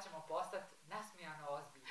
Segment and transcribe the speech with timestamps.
[0.00, 1.88] sad ćemo postati nasmijano ozbiljno.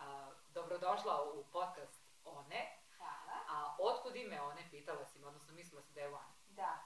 [0.00, 2.78] A, dobrodošla u podcast One.
[2.96, 3.38] Hvala.
[3.48, 6.34] A otkud ime One, pitala si odnosno mislila si da je One.
[6.48, 6.78] Da.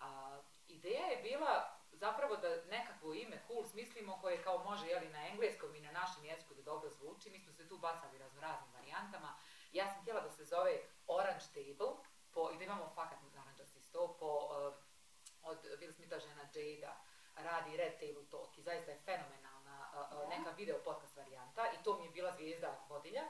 [0.00, 5.26] A, ideja je bila zapravo da nekakvo ime cool smislimo koje kao može jeli, na
[5.26, 7.30] engleskom i na našem jeziku da dobro zvuči.
[7.30, 9.34] Mi smo se tu bacali razno raznim varijantama.
[9.72, 11.96] Ja sam htjela da se zove Orange Table
[12.32, 14.74] po, i da imamo fakat naranđasti sto po uh,
[15.42, 16.96] od Will Smitha žena Jada
[17.34, 19.49] radi Red Table Talk i zaista je fenomenalna Da.
[20.28, 23.22] Neka video podcast varijanta i to mi je bila zvijezda vodilja.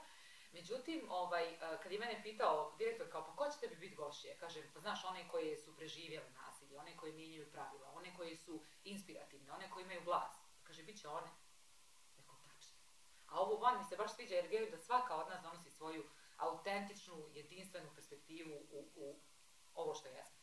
[0.53, 4.71] Međutim, ovaj, kad je mene pitao direktor kao pa ko će tebi biti gošće, kažem
[4.75, 9.53] pa znaš one koje su preživjele nasilje, one koje mijenjaju pravila, one koje su inspirativne,
[9.53, 10.33] one koje imaju glas.
[10.63, 11.31] Kaže, bit će one.
[12.17, 12.79] Rekao, tačno.
[13.27, 16.05] A ovo van mi se baš sviđa jer vjerujem da svaka od nas donosi svoju
[16.37, 19.21] autentičnu, jedinstvenu perspektivu u, u
[19.75, 20.41] ovo što jesmo.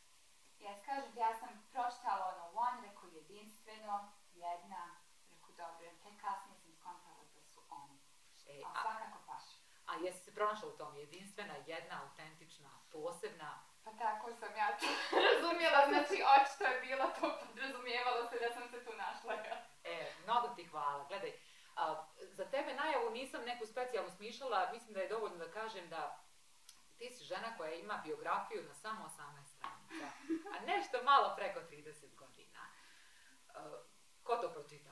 [0.59, 4.97] Ja kažem ja sam pročitala ono one, rekao jedinstveno, jedna,
[5.81, 7.99] jer tek kasnije sam skontala da su oni.
[8.47, 9.57] E, A a, svakako paše.
[9.85, 10.95] a jesi se pronašla u tom?
[10.95, 13.63] Jedinstvena, jedna, autentična, posebna.
[13.83, 14.85] Pa tako sam ja to
[15.27, 19.33] razumjela, znači očito je bilo to, podrazumijevalo se da sam se tu našla.
[19.33, 19.57] ja.
[19.83, 21.05] E, mnogo ti hvala.
[21.07, 21.33] Gledaj,
[21.75, 26.23] a, za tebe najavu nisam neku specijalnu smišljala, mislim da je dovoljno da kažem da
[26.97, 29.09] ti si žena koja ima biografiju na samo 18
[29.45, 30.05] stranica,
[30.53, 32.59] a nešto malo preko 30 godina.
[33.53, 33.71] A,
[34.23, 34.86] ko to pročita?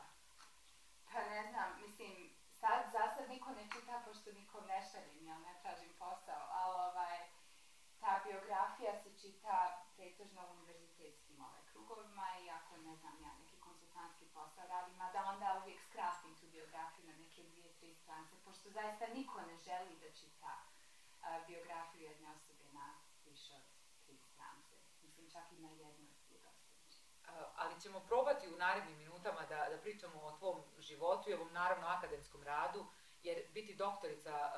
[1.15, 2.13] Pa ne znam, mislim,
[2.61, 6.75] sad za sad niko ne čita pošto nikom ne šaljem, ja ne tražim posao, ali
[6.89, 7.17] ovaj,
[8.01, 9.55] ta biografija se čita
[9.95, 15.11] pretežno u univerzitetskim ovaj, krugovima i ako ne znam ja neki konsultantski posao radim, a
[15.11, 19.57] da onda uvijek skratim tu biografiju na neke dvije, tri strance, pošto zaista niko ne
[19.57, 20.53] želi da čita
[21.21, 22.87] a, biografiju jedne osobe na
[23.25, 23.65] više od
[24.05, 24.75] tri strance.
[25.03, 27.01] Mislim, čak i na jednoj je dosta više.
[27.11, 27.14] A,
[27.55, 31.87] ali ćemo probati u narednim minutama da, da pričamo o tvom životu i ovom naravno
[31.87, 32.85] akademskom radu,
[33.23, 34.51] jer biti doktorica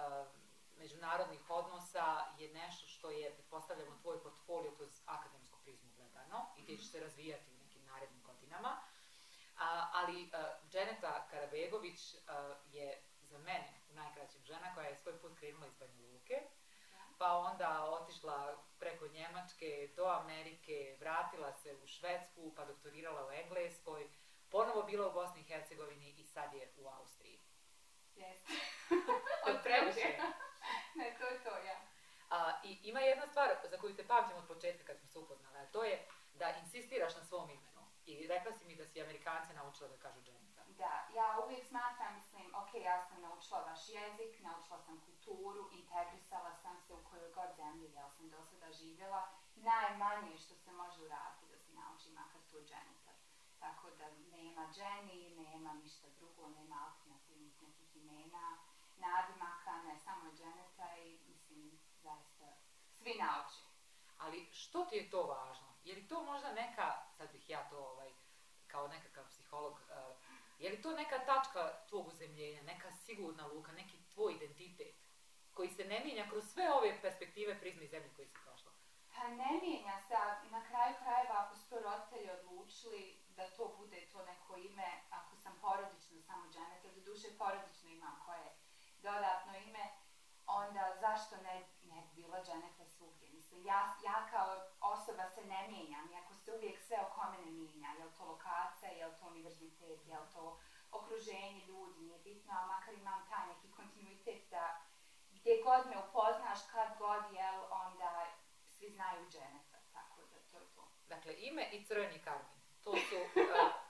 [0.78, 6.78] međunarodnih odnosa je nešto što je, pretpostavljamo, tvoj portfolio kroz akademsku prizmu gledano i ti
[6.78, 8.78] ćeš se razvijati u nekim narednim godinama.
[9.58, 15.20] A, ali a, Dženeta Karabegović a, je za mene u najkraćem žena koja je svoj
[15.20, 16.47] put krenula iz Banja Luke,
[17.18, 24.10] pa onda otišla preko Njemačke do Amerike, vratila se u Švedsku, pa doktorirala u Engleskoj,
[24.50, 27.40] ponovo bila u Bosni i Hercegovini i sad je u Austriji.
[28.16, 28.54] Jeste.
[29.48, 30.18] Je previše.
[30.96, 31.80] ne, to je to, ja.
[32.30, 35.58] A, I ima jedna stvar za koju te pamćim od početka kad smo se upoznali,
[35.58, 37.82] a to je da insistiraš na svom imenu.
[38.06, 40.47] I rekla si mi da si Amerikance naučila da kažu Dženeta.
[40.78, 46.54] Da, ja uvijek smatram, mislim, ok, ja sam naučila vaš jezik, naučila sam kulturu, integrisala
[46.56, 49.28] sam se u kojoj god zemlji ja sam do sada živjela.
[49.56, 53.16] Najmanje što se može uraditi da se nauči makar to Jennifer.
[53.60, 58.58] Tako da nema Jenny, nema ništa drugo, nema alternativnih nekih imena,
[58.98, 62.46] nadimaka, ne samo Jeneta i mislim, zaista,
[62.98, 63.62] svi nauče.
[64.18, 65.68] Ali što ti je to važno?
[65.84, 68.14] Je li to možda neka, sad bih ja to ovaj,
[68.68, 69.82] kao nekakav psiholog,
[70.58, 74.96] je li to neka tačka tvog uzemljenja, neka sigurna luka, neki tvoj identitet
[75.54, 78.72] koji se ne mijenja kroz sve ove perspektive prizme i zemlje koje si prošla?
[79.16, 83.76] Pa ne mijenja se, a na kraju krajeva ako su to roditelji odlučili da to
[83.78, 86.44] bude to neko ime, ako sam porodično samo
[86.84, 88.52] jer do duše porodično imam koje je
[89.02, 89.86] dodatno ime,
[90.48, 93.30] onda zašto ne, ne bi bila Jennifer svugdje?
[93.30, 94.48] Mislim, ja, ja kao
[94.82, 98.92] osoba se ne mijenjam, iako se uvijek sve oko mene mijenja, je li to lokacija,
[98.92, 100.60] je li to univerzitet, je li to
[100.92, 104.82] okruženje ljudi, nije bitno, a makar imam taj neki kontinuitet da
[105.30, 108.26] gdje god me upoznaš, kad god, jel, onda
[108.66, 110.88] svi znaju Jennifer, tako da to je to.
[111.08, 112.58] Dakle, ime i crveni karmin.
[112.84, 113.72] To su uh,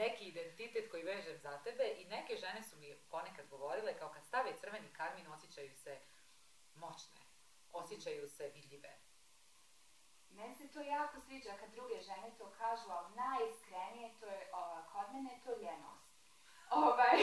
[0.00, 4.24] neki identitet koji vežem za tebe i neke žene su mi ponekad govorile kao kad
[4.24, 5.98] stave crveni karmin osjećaju se
[6.74, 7.20] moćne,
[7.72, 8.92] osjećaju se vidljive.
[10.30, 14.82] Meni se to jako sviđa kad druge žene to kažu, ali najiskrenije to je, o,
[14.92, 16.10] kod mene je to ljenost.
[16.84, 17.18] Ovaj,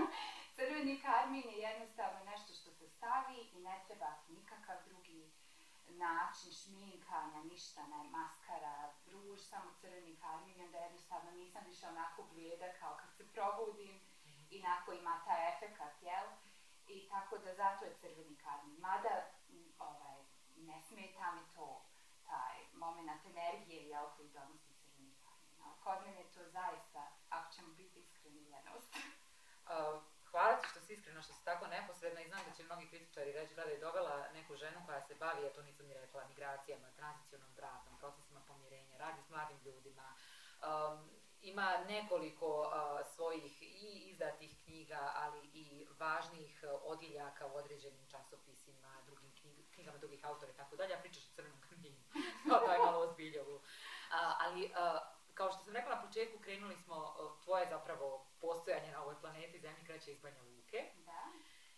[0.56, 5.30] crveni karmin je jednostavno nešto što se stavi i ne treba nikakav drugi
[5.88, 12.72] način šminkanja, ništa, ne, maskara, ruž, samo crveni karmin, onda jednostavno nisam više onako blijeda
[12.80, 14.00] kao kad se probudim,
[14.50, 16.26] inako ima taj efekat, jel?
[16.86, 18.80] I tako da zato je crveni karmin.
[18.80, 19.24] Mada,
[19.78, 20.16] ovaj,
[20.56, 21.82] ne smeta mi to,
[22.26, 25.60] taj moment energije, jel, koji donosi crveni karmin.
[25.64, 28.96] Ali kod mene je to zaista, ako ćemo biti iskreni, ljenost.
[28.96, 32.88] Uh, hvala ti što si iskreno, što si tako neposredna i znam da će mnogi
[32.88, 36.28] kritičari reći da je dovela neku ženu koja se bavi, ja to nisam ni rekla,
[36.28, 40.06] migracijama, tranzicionom brakom, procesima pomirenja, radi s mladim ljudima.
[40.12, 41.10] Um,
[41.42, 49.02] ima nekoliko uh, svojih i izdatih knjiga, ali i važnih uh, odjeljaka u određenim časopisima,
[49.06, 49.32] drugim
[49.74, 52.00] knjigama drugih autora i tako dalje, a pričaš o crnom kaminu,
[52.66, 53.60] to je malo ozbiljovu.
[54.38, 55.00] ali, uh,
[55.34, 59.60] kao što sam rekla na početku, krenuli smo, uh, tvoje zapravo postojanje na ovoj planeti
[59.64, 60.80] Zemlji kreće iz Banja Luke.
[61.08, 61.20] Da.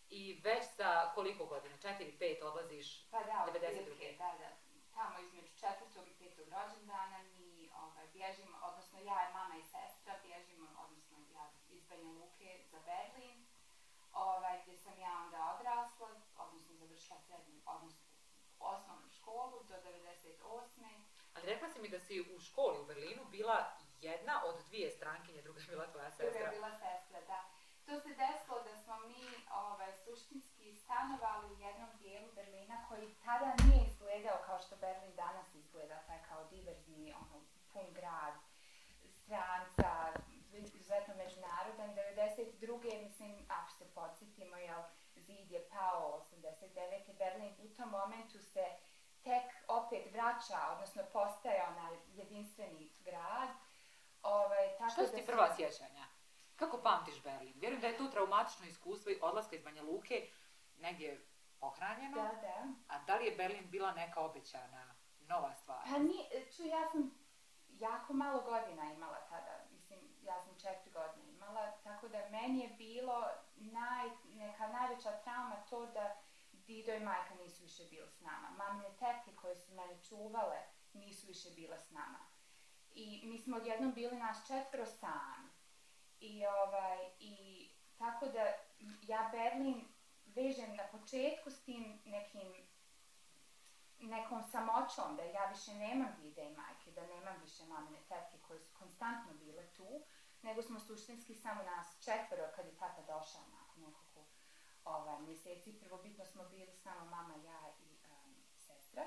[0.08, 1.76] I već sa koliko godina?
[1.76, 2.88] 4-5 odlaziš?
[3.10, 4.18] Pa da, 92.
[4.18, 4.50] da, da.
[4.94, 10.68] Tamo između četvrtog i petog rođendana mi ovaj, bježimo, odnosno ja, mama i sestra bježimo,
[10.84, 13.46] odnosno ja iz Banja Luke za Berlin,
[14.12, 18.08] ovaj, gdje sam ja onda odrasla, odnosno završila srednju, odnosno
[18.58, 21.08] osnovnu školu do 98.
[21.34, 25.42] Ali rekla si mi da si u školi u Berlinu bila jedna od dvije strankinje,
[25.42, 26.30] druga je bila tvoja sestra.
[26.30, 27.40] Druga je bila sestra, da.
[27.86, 33.54] To se desilo da smo mi ovaj, suštinski stanovali u jednom dijelu Berlina koji tada
[33.64, 38.34] nije izgledao kao što Berlin danas izgleda, taj kao diverzni, ono, pun grad,
[39.22, 40.12] stranca,
[40.52, 41.90] izuzetno međunarodan.
[41.94, 43.02] 92.
[43.02, 44.82] mislim, ako se podsjetimo, jel,
[45.16, 47.18] zid je pao 89.
[47.18, 48.64] Berlin u tom momentu se
[49.22, 53.48] tek opet vraća, odnosno postaje onaj jedinstveni grad.
[54.28, 56.04] Ovaj, tako Što su ti prva sjećanja?
[56.56, 57.54] Kako pamtiš Berlin?
[57.56, 60.28] Vjerujem da je to traumatično iskustvo i odlaska iz Banja Luke
[60.76, 61.26] negdje
[61.60, 62.16] pohranjeno.
[62.16, 62.66] Da, da.
[62.88, 65.82] A da li je Berlin bila neka obećana nova stvar?
[65.90, 66.26] Pa ni,
[66.56, 67.10] ču, ja sam
[67.70, 69.64] jako malo godina imala tada.
[69.70, 75.56] Mislim, ja sam četiri godine imala, tako da meni je bilo naj, neka najveća trauma
[75.70, 76.16] to da
[76.52, 78.50] Dido i majka nisu više bili s nama.
[78.50, 80.56] Mamine tetke koje su mene čuvale
[80.92, 82.18] nisu više bile s nama.
[82.98, 85.48] I mi smo odjednom bili nas četvro sami.
[86.20, 87.68] I, ovaj, I
[87.98, 88.52] tako da
[89.02, 89.84] ja Berlin
[90.26, 92.52] vežem na početku s tim nekim
[93.98, 98.60] nekom samoćom, da ja više nemam dide i majke, da nemam više mamine tetke koje
[98.60, 100.02] su konstantno bile tu,
[100.42, 104.24] nego smo suštinski samo nas četvero kad je tata došao nakon nekoliko
[104.84, 105.78] ovaj, mjeseci.
[105.80, 109.04] Prvobitno smo bili samo mama, ja i um, sestra.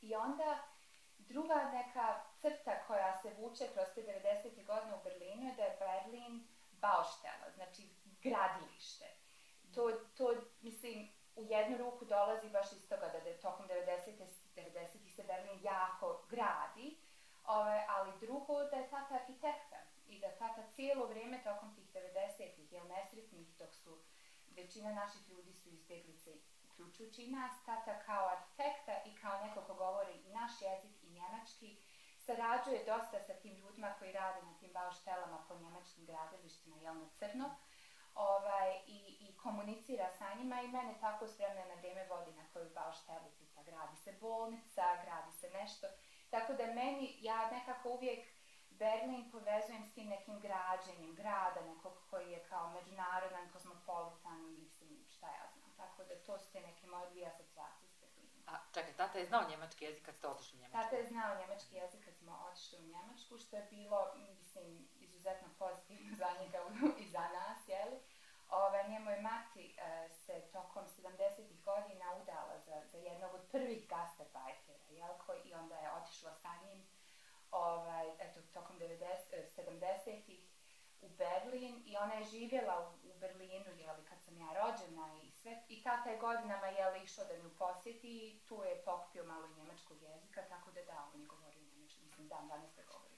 [0.00, 0.73] I onda
[1.28, 4.66] druga neka crta koja se vuče kroz te 90.
[4.66, 7.88] godine u Berlinu je da je Berlin Baustela, znači
[8.22, 9.04] gradilište.
[9.74, 14.26] To, to, mislim, u jednu ruku dolazi baš iz toga da je tokom 90.
[14.56, 15.16] 90.
[15.16, 16.98] se Berlin jako gradi,
[17.44, 19.76] ove, ali drugo da je tata arhitekta
[20.06, 23.98] i da tata cijelo vrijeme tokom tih 90-ih, jel nesretnih, dok su
[24.56, 26.30] većina naših ljudi su izbjeglice,
[26.74, 31.10] uključujući i nas, tata kao arhitekta i kao neko ko govori i naš jezik i
[31.10, 31.82] njemački,
[32.18, 37.08] sarađuje dosta sa tim ljudima koji rade na tim bauštelama po njemačkim gradilištima, jel na
[37.18, 37.56] crno,
[38.14, 42.44] ovaj, i, i komunicira sa njima i mene tako s vremena na vrijeme vodi na
[42.52, 45.86] koju bauštelu tipa gradi se bolnica, gradi se nešto.
[46.30, 48.28] Tako da meni, ja nekako uvijek
[48.70, 55.26] Berlin povezujem s tim nekim građenjem grada, nekog koji je kao međunarodan, kosmopolitan, mislim, šta
[55.26, 55.63] ja znam.
[55.76, 58.04] Tako da to su te neke moje dvije asocijacije s.
[58.46, 60.82] A čekaj, tata je znao njemački jezik kad ste otišli u Njemačku?
[60.82, 65.48] Tata je znao njemački jezik kad smo otišli u Njemačku, što je bilo, mislim, izuzetno
[65.58, 66.58] pozitivno za njega
[66.98, 67.98] i za nas, jeli?
[68.48, 71.62] Ove, njemu je mati e, se tokom 70.
[71.62, 75.18] godina udala za, za jednog od prvih gastarbajtera, jel?
[75.26, 76.86] Koji, I onda je otišla sa njim
[77.50, 78.98] ovaj, eto, tokom 90,
[79.56, 80.40] 70-ih
[81.00, 85.62] u Berlin i ona je živjela u Berlinu, jeli, kad sam ja rođena i sve.
[85.68, 90.02] I tata je godinama, jeli, išao da nju posjeti i tu je pokupio malo njemačkog
[90.02, 93.14] jezika, tako da da, on je govorio njemački, mislim, dan danas da govori.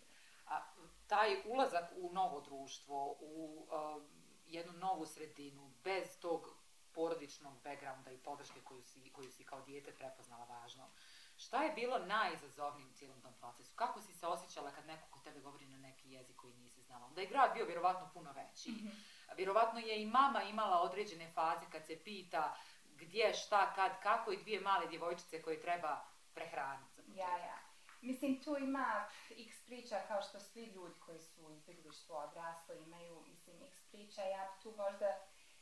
[0.46, 0.62] A
[1.06, 4.02] taj ulazak u novo društvo, u uh,
[4.46, 6.56] jednu novu sredinu, bez tog
[6.92, 10.90] porodičnog backgrounda i podrške koju si, koju si kao dijete prepoznala važno,
[11.36, 13.72] Šta je bilo najizazovnije u cijelom tom procesu?
[13.74, 17.10] Kako si se osjećala kad neko kod tebe govori na neki jezik koji nisi znala?
[17.10, 18.70] Da je grad bio vjerovatno puno veći.
[18.70, 18.90] Mm -hmm.
[19.36, 24.36] Vjerovatno je i mama imala određene faze kad se pita gdje, šta, kad, kako i
[24.36, 26.04] dvije male djevojčice koje treba
[26.34, 27.02] prehraniti.
[27.06, 27.58] Ja, ja.
[28.00, 33.24] Mislim, tu ima x priča kao što svi ljudi koji su u izbjeglištvu odrasli imaju,
[33.28, 34.22] mislim, x priča.
[34.22, 35.06] Ja tu možda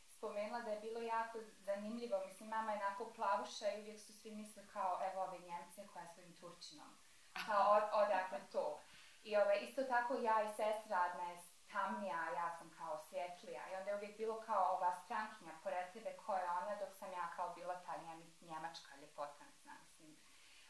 [0.09, 2.23] spomenula da je bilo jako zanimljivo.
[2.27, 6.03] Mislim, mama je onako plavuša i uvijek su svi misli kao, evo ove Njemce koja
[6.03, 6.99] je svojim Turčinom.
[7.47, 8.81] Kao, od, odakle to.
[9.23, 11.33] I ove, isto tako ja i sestra Adna
[11.75, 13.63] tamnija, a ja sam kao svjetlija.
[13.71, 17.13] I onda je uvijek bilo kao ova strankinja pored tebe koja je ona, dok sam
[17.13, 20.17] ja kao bila ta njem, njemačka ljepota, ne znam, mislim,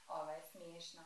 [0.09, 1.03] ove, smiješno.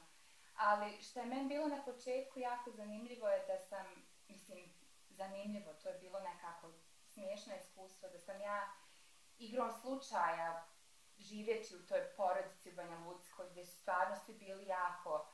[0.56, 3.86] Ali što je meni bilo na početku jako zanimljivo je da sam,
[4.28, 4.74] mislim,
[5.08, 6.72] zanimljivo, to je bilo nekako
[7.12, 8.72] smiješno iskustvo da sam ja
[9.38, 10.66] igrom slučaja
[11.18, 15.26] živjeći u toj porodici u Banja Luckoj gdje su stvarno svi bili jako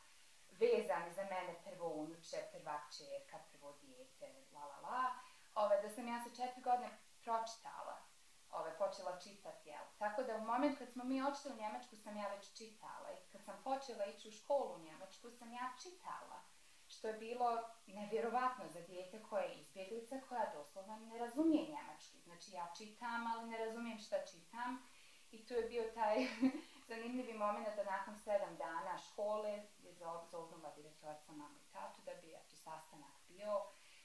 [0.61, 5.15] vezani za mene prvo unuče prvak čerka, prvo dijete, la la la,
[5.55, 6.91] ove, da sam ja sa četiri godine
[7.23, 7.97] pročitala,
[8.51, 9.85] ove, počela čitati, jel?
[9.99, 13.33] Tako da u moment kad smo mi odšli u Njemačku sam ja već čitala i
[13.33, 16.39] kad sam počela ići u školu u Njemačku sam ja čitala
[16.89, 22.21] što je bilo nevjerovatno za dijete koje je izbjeglica koja doslovno ne razumije njemački.
[22.21, 24.83] Znači ja čitam, ali ne razumijem šta čitam
[25.31, 26.17] i tu je bio taj
[26.89, 29.93] zanimljivi moment da nakon sedam dana škole je
[30.31, 33.63] zognula direktorica mamu i tatu da bi eto, sastanak bio,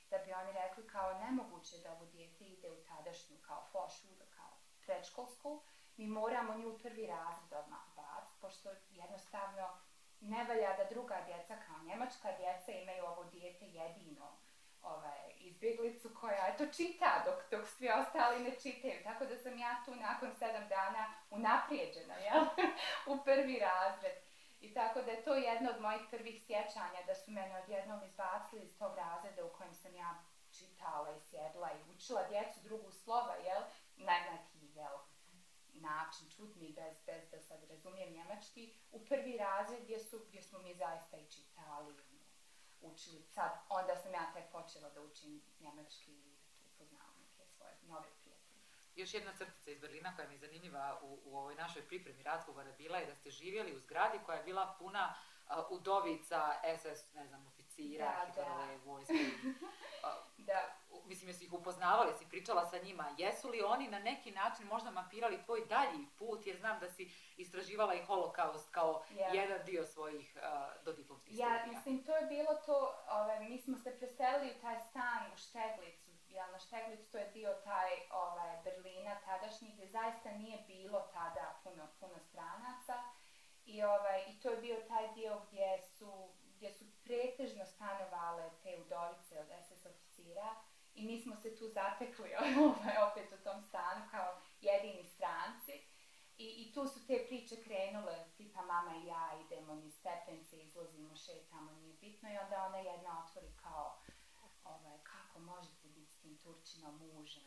[0.09, 4.51] da bi oni rekli kao nemoguće da ovo dijete ide u tadašnju kao fošulu, kao
[4.85, 5.61] predškolsku,
[5.97, 9.77] mi moramo nju prvi razred odmah bac, pošto jednostavno
[10.19, 14.37] ne valja da druga djeca kao njemačka djeca imaju ovo dijete jedino
[14.81, 19.03] ovaj, izbjeglicu koja eto čita dok, dok svi ostali ne čitaju.
[19.03, 22.43] Tako da sam ja tu nakon sedam dana unaprijeđena jel?
[23.13, 24.17] u prvi razred.
[24.61, 28.63] I tako da je to jedno od mojih prvih sjećanja da su mene odjednom izbacili
[28.63, 33.35] iz tog razreda u kojem sam ja čitala i sjedla i učila djecu drugu slova,
[33.35, 33.61] jel?
[33.95, 34.97] Na neki, jel,
[35.73, 40.59] način čudni, bez, bez da sad razumijem njemački, u prvi razred gdje, su, gdje smo
[40.59, 41.93] mi zaista i čitali,
[42.81, 43.23] učili.
[43.23, 46.35] Sad, onda sam ja tek počela da učim njemački i
[46.73, 48.59] upoznavam neke svoje nove prijatelje.
[48.95, 52.71] Još jedna crtica iz Berlina koja mi je zanimljiva u, u ovoj našoj pripremi razgovora
[52.71, 57.27] bila je da ste živjeli u zgradi koja je bila puna uh, udovica SS, ne
[57.27, 58.83] znam, oficira, Da, Hitlerove da.
[58.85, 59.13] vojske.
[59.13, 60.78] Uh, Da,
[61.09, 64.91] mislim, jesi ih upoznavali, jesi pričala sa njima, jesu li oni na neki način možda
[64.91, 69.33] mapirali tvoj dalji put, jer znam da si istraživala i holokaust kao Ja.
[69.33, 71.65] jedan dio svojih uh, dodiplomskih Ja, studija.
[71.77, 72.77] mislim, to je bilo to,
[73.09, 77.29] ove, mi smo se preselili u taj stan u Šteglicu, jel, na Šteglicu to je
[77.31, 83.03] dio taj ovaj, Berlina tadašnji, gdje zaista nije bilo tada puno, puno stranaca
[83.65, 88.77] i, ovaj, i to je bio taj dio gdje su, gdje su pretežno stanovale te
[88.85, 90.55] udovice od SS oficira
[90.95, 95.71] i mi smo se tu zatekli ovaj, opet u tom stanu kao jedini stranci.
[96.37, 101.15] I, I tu su te priče krenule, tipa mama i ja idemo niz stepence, izlazimo,
[101.15, 102.29] šetamo, nije bitno.
[102.29, 103.99] I onda ona jedna otvori kao,
[104.63, 107.43] ovaj, kako možete biti s tim Turčinom mužem.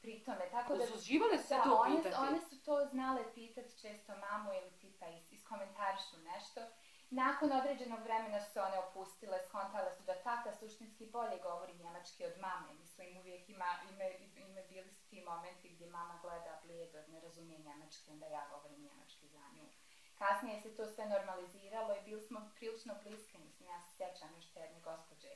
[0.00, 0.86] Pri tome, tako da...
[0.86, 0.98] Su
[1.38, 2.16] se Da, to one, pitati.
[2.28, 6.60] one su to znale pitati često mamu ili tipa is, iskomentarišu nešto.
[7.10, 12.26] Nakon određenog vremena su se one opustile, skontale su da tata suštinski bolje govori njemački
[12.26, 12.74] od mame.
[12.74, 14.04] Mislim, uvijek ima, ima,
[14.36, 18.82] ima bili su ti momenti gdje mama gleda blijedo, ne razumije njemački, onda ja govorim
[18.82, 19.68] njemački za nju.
[20.18, 24.52] Kasnije se to sve normaliziralo i bili smo prilično bliske, mislim, ja se sjećam još
[24.52, 25.28] te jedne gospođe,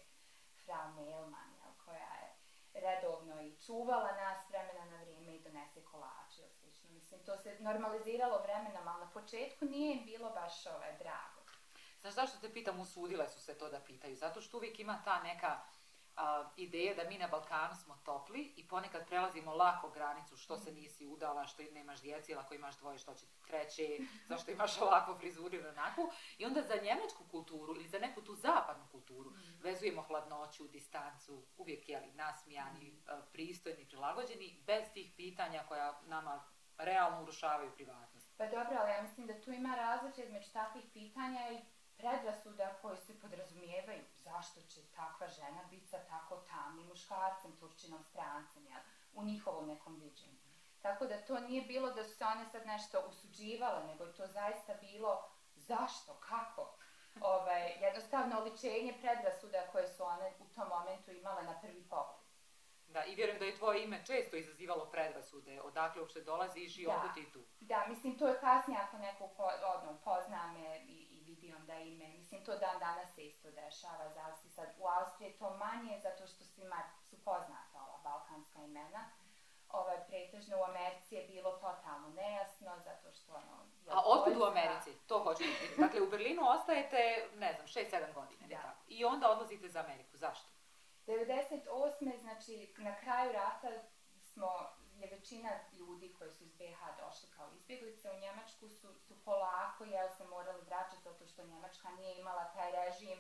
[0.65, 2.29] Frau Mailman, jel, koja je
[2.75, 6.91] redovno i čuvala nas vremena na vrijeme i donese kolače ili slično.
[6.91, 11.42] Mislim, to se normaliziralo vremenom, ali na početku nije im bilo baš ovaj, drago.
[12.03, 14.17] Znaš zašto te pitam, usudile su se to da pitaju?
[14.17, 15.61] Zato što uvijek ima ta neka
[16.17, 20.73] a, ideja da mi na Balkanu smo topli i ponekad prelazimo lako granicu što se
[20.73, 25.15] nisi udala, što nemaš djeci, ili ako imaš dvoje što će treće, zašto imaš ovakvu
[25.15, 26.11] frizuru ili onakvu.
[26.39, 31.89] I onda za njemačku kulturu ili za neku tu zapadnu kulturu vezujemo hladnoću, distancu, uvijek
[31.89, 36.45] jeli nasmijani, a, pristojni, prilagođeni, bez tih pitanja koja nama
[36.79, 38.29] realno urušavaju privatnost.
[38.37, 41.59] Pa dobro, ali ja mislim da tu ima razlike između takvih pitanja i
[41.97, 44.05] predrasuda koje se podrazumijevaju.
[44.15, 48.81] Zašto će takva žena biti sa tako tamnim muškarcem, turčinom, strancem, jel?
[49.15, 50.39] U njihovom nekom viđenju.
[50.83, 54.27] Tako da to nije bilo da su se one sad nešto usuđivale, nego je to
[54.27, 56.75] zaista bilo zašto, kako.
[57.21, 62.23] Ovaj, jednostavno oličenje predrasuda koje su one u tom momentu imale na prvi pogled.
[62.89, 66.93] Da, i vjerujem da je tvoje ime često izazivalo predrasude, odakle uopšte dolaziš i Da.
[66.93, 67.41] otkud ti tu.
[67.61, 71.12] Da, mislim, to je kasnije ako neko po, ono, pozna me i,
[71.43, 72.09] vidi onda ime.
[72.09, 74.69] Mislim, to dan danas se isto dešava, zavisi sad.
[74.79, 79.05] U Austriji je to manje zato što svima su poznata ova balkanska imena.
[79.69, 83.67] Ovaj, pretežno u Americi je bilo totalno nejasno, zato što ono...
[83.91, 84.91] A otkud u Americi?
[85.07, 85.83] To hoću da.
[85.85, 88.63] Dakle, u Berlinu ostajete, ne znam, 6-7 godina, Da.
[88.63, 88.79] tako.
[88.89, 90.17] I onda odlazite za Ameriku.
[90.17, 90.49] Zašto?
[91.07, 92.21] 98.
[92.21, 93.69] znači na kraju rata
[94.21, 94.49] smo,
[95.03, 99.85] je većina ljudi koji su iz BiH došli kao izbjeglice u Njemačku su, su polako
[99.85, 100.25] jel se
[101.23, 103.19] morali vraćati zato što Njemačka nije imala taj režim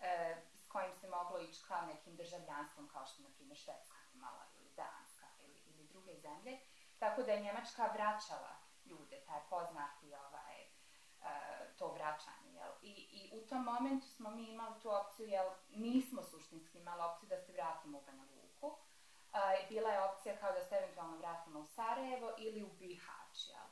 [0.00, 4.46] e, s kojim se moglo ići kao nekim državljanstvom kao što na primjer Švedska imala
[4.54, 6.60] ili Danska ili, ili druge zemlje.
[6.98, 10.68] Tako da je Njemačka vraćala ljude, taj poznati ovaj, e,
[11.78, 12.52] to vraćanje.
[12.52, 12.72] Jel?
[12.82, 17.28] I, I u tom momentu smo mi imali tu opciju, jel nismo suštinski imali opciju
[17.28, 18.78] da se vratimo u Banja Luku.
[19.32, 23.48] E, bila je opcija kao da se eventualno vratimo u Sarajevo ili u Bihać.
[23.48, 23.68] Jel?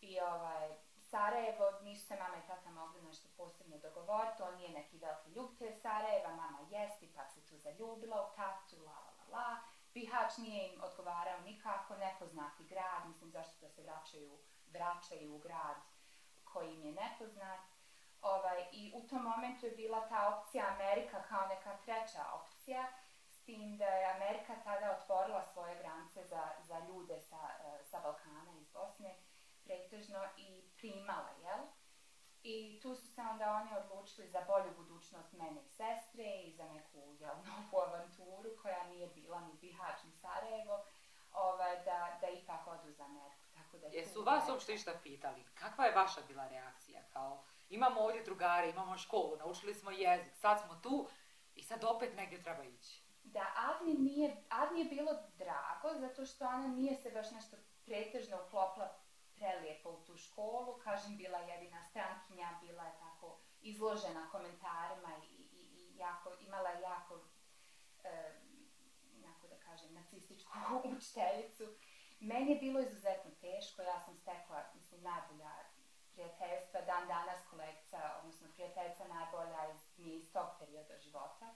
[0.00, 4.98] I ovaj, Sarajevo, nisu se mama i tata mogli nešto posebno dogovoriti, on nije neki
[4.98, 9.56] veliki ljubitelj Sarajeva, mama jest, ipak se tu zaljubila u tatu, la la la la.
[9.94, 15.76] Bihać nije im odgovarao nikako, nepoznati grad, mislim zašto da se vraćaju, vraćaju u grad
[16.44, 17.60] koji im je nepoznat.
[18.22, 22.86] Ovaj, I u tom momentu je bila ta opcija Amerika kao neka treća opcija,
[23.30, 28.00] s tim da je Amerika tada otvorila svoje granice za, za ljude sa, eh, sa
[28.00, 29.14] Balkana iz Bosne,
[29.68, 31.62] pretežno i primala, jel?
[32.42, 36.64] I tu su se onda oni odlučili za bolju budućnost mene i sestre i za
[36.64, 40.84] neku jel, novu avanturu koja nije bila ni Bihać ni Sarajevo,
[41.32, 43.46] ovaj, da, da ipak odu za Ameriku.
[43.54, 45.44] Tako da je Jesu vas uopšte išta pitali?
[45.54, 47.02] Kakva je vaša bila reakcija?
[47.12, 51.08] Kao, imamo ovdje drugare, imamo školu, naučili smo jezik, sad smo tu
[51.54, 53.02] i sad opet negdje treba ići.
[53.22, 58.36] Da, Adni nije, Adni je bilo drago, zato što ona nije se baš nešto pretežno
[58.46, 58.98] uklopila
[59.38, 65.34] prelijepo u tu školu, kažem, bila je jedina strankinja, bila je tako izložena komentarima i,
[65.34, 67.20] i, i jako, imala jako,
[68.04, 68.32] e,
[69.14, 70.52] jako da kažem, nacističku
[70.96, 71.64] učiteljicu.
[72.20, 75.50] Meni je bilo izuzetno teško, ja sam stekla, mislim, najbolja
[76.12, 81.54] prijateljstva, dan danas kolegica, odnosno prijateljica najbolja iz, iz tog perioda života.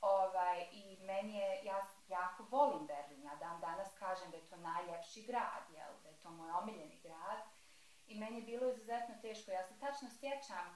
[0.00, 4.56] Ovaj, I meni je, ja jako volim Berlin, ja dan danas kažem da je to
[4.56, 7.38] najljepši grad, jel, da je to moj omiljeni grad.
[8.06, 10.66] I meni je bilo izuzetno teško, ja se tačno sjećam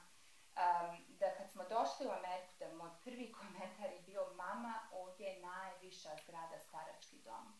[0.55, 5.27] um, da kad smo došli u Ameriku, da moj prvi komentar je bio mama, ovdje
[5.27, 7.53] je najviša zgrada starački dom.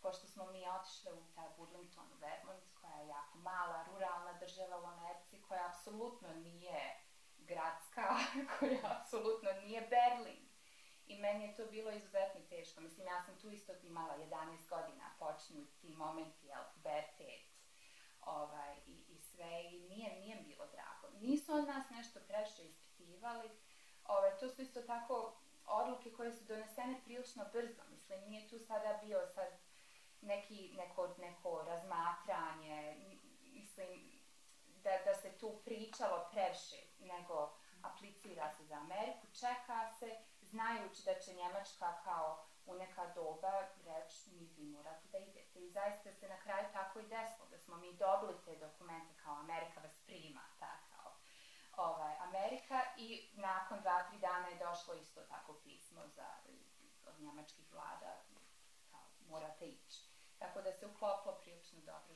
[0.00, 4.86] Pošto smo mi otišli u taj Burlington, Vermont, koja je jako mala, ruralna država u
[4.86, 6.96] Americi, koja apsolutno nije
[7.38, 8.16] gradska,
[8.58, 10.41] koja apsolutno nije Berlin.
[11.12, 12.80] I meni je to bilo izuzetno teško.
[12.80, 17.42] Mislim, ja sam tu isto imala 11 godina, počinju ti momenti, jel, pubertet,
[18.20, 21.18] ovaj, i, i sve, i nije, nije bilo drago.
[21.20, 23.50] Nisu od nas nešto previše ispitivali,
[24.04, 27.82] ovaj, to su isto tako odluke koje su donesene prilično brzo.
[27.90, 29.48] Mislim, nije tu sada bio sad
[30.20, 32.96] neki, neko, neko razmatranje,
[33.42, 34.20] mislim,
[34.66, 40.16] da, da se tu pričalo previše, nego aplicira se za Ameriku, čeka se,
[40.52, 43.52] znajući da će Njemačka kao u neka doba
[43.84, 45.58] reći mi vi morate da idete.
[45.58, 49.34] I zaista se na kraju tako i desilo, da smo mi dobili te dokumente kao
[49.34, 51.12] Amerika vas prima, ta kao
[51.76, 56.28] ovaj, Amerika i nakon dva, tri dana je došlo isto tako pismo za,
[57.06, 58.22] od njemačkih vlada
[58.90, 60.00] kao morate ići.
[60.38, 62.14] Tako da se uklopilo prilično dobro.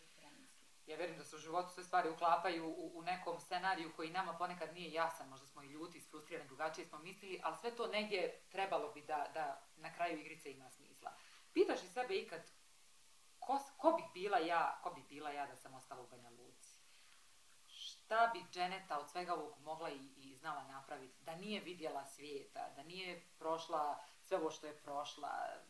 [0.86, 4.32] Ja vjerujem da se u životu sve stvari uklapaju u, u nekom scenariju koji nama
[4.32, 8.40] ponekad nije jasan, možda smo i ljuti, isfrustrirani, drugačije smo mislili, ali sve to negdje
[8.50, 11.12] trebalo bi da, da na kraju igrice ima smisla.
[11.52, 12.40] Pitaš li sebe ikad,
[13.38, 16.76] ko, ko bi bila ja, ko bi bila ja da sam ostala u Banja Luci?
[17.66, 21.24] Šta bi Dženeta od svega ovog mogla i, i znala napraviti?
[21.24, 25.28] Da nije vidjela svijeta, da nije prošla sve ovo što je prošla,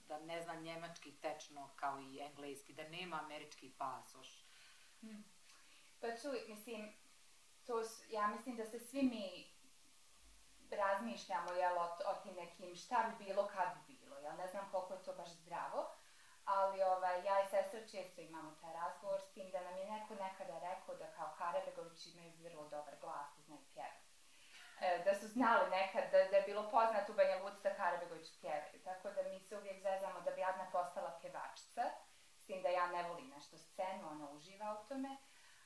[0.08, 4.45] da ne zna njemački tečno kao i engleski, da nema američki pasoš.
[6.00, 6.92] Pa čuj, mislim,
[7.66, 9.56] to su, ja mislim da se svi mi
[10.70, 14.18] razmišljamo jel, o, o tim nekim šta bi bilo kad bi bilo.
[14.18, 15.90] Ja ne znam koliko je to baš zdravo,
[16.44, 20.14] ali ovaj, ja i sestra često imamo taj razgovor s tim da nam je neko
[20.14, 24.06] nekada rekao da kao Karabegović imaju vrlo dobar glas i znaju pjevati.
[24.80, 28.40] E, da su znali nekad, da, da je bilo poznato u Banja Luci da Karabegović
[28.40, 28.78] pjevaju.
[28.84, 31.45] Tako da mi se uvijek zezamo da bi Adna postala pjevačica,
[32.46, 35.16] s tim da ja ne volim nešto scenu, ona uživa u tome,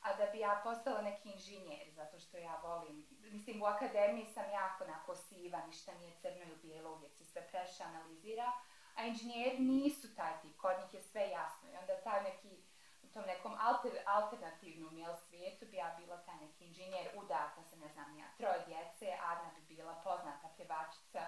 [0.01, 4.51] a da bi ja postala neki inženjer, zato što ja volim, mislim u akademiji sam
[4.51, 8.53] jako onako siva, ništa nije crno ili bijelo, uvijek se sve preše analizira,
[8.97, 12.62] a inženjeri nisu taj tip, kod njih je sve jasno i onda taj neki,
[13.03, 17.77] u tom nekom alter, alternativnom jel, svijetu bi ja bila taj neki inženjer, udata se,
[17.77, 21.21] ne znam ja, troje djece, Adna bi bila poznata pjevačica,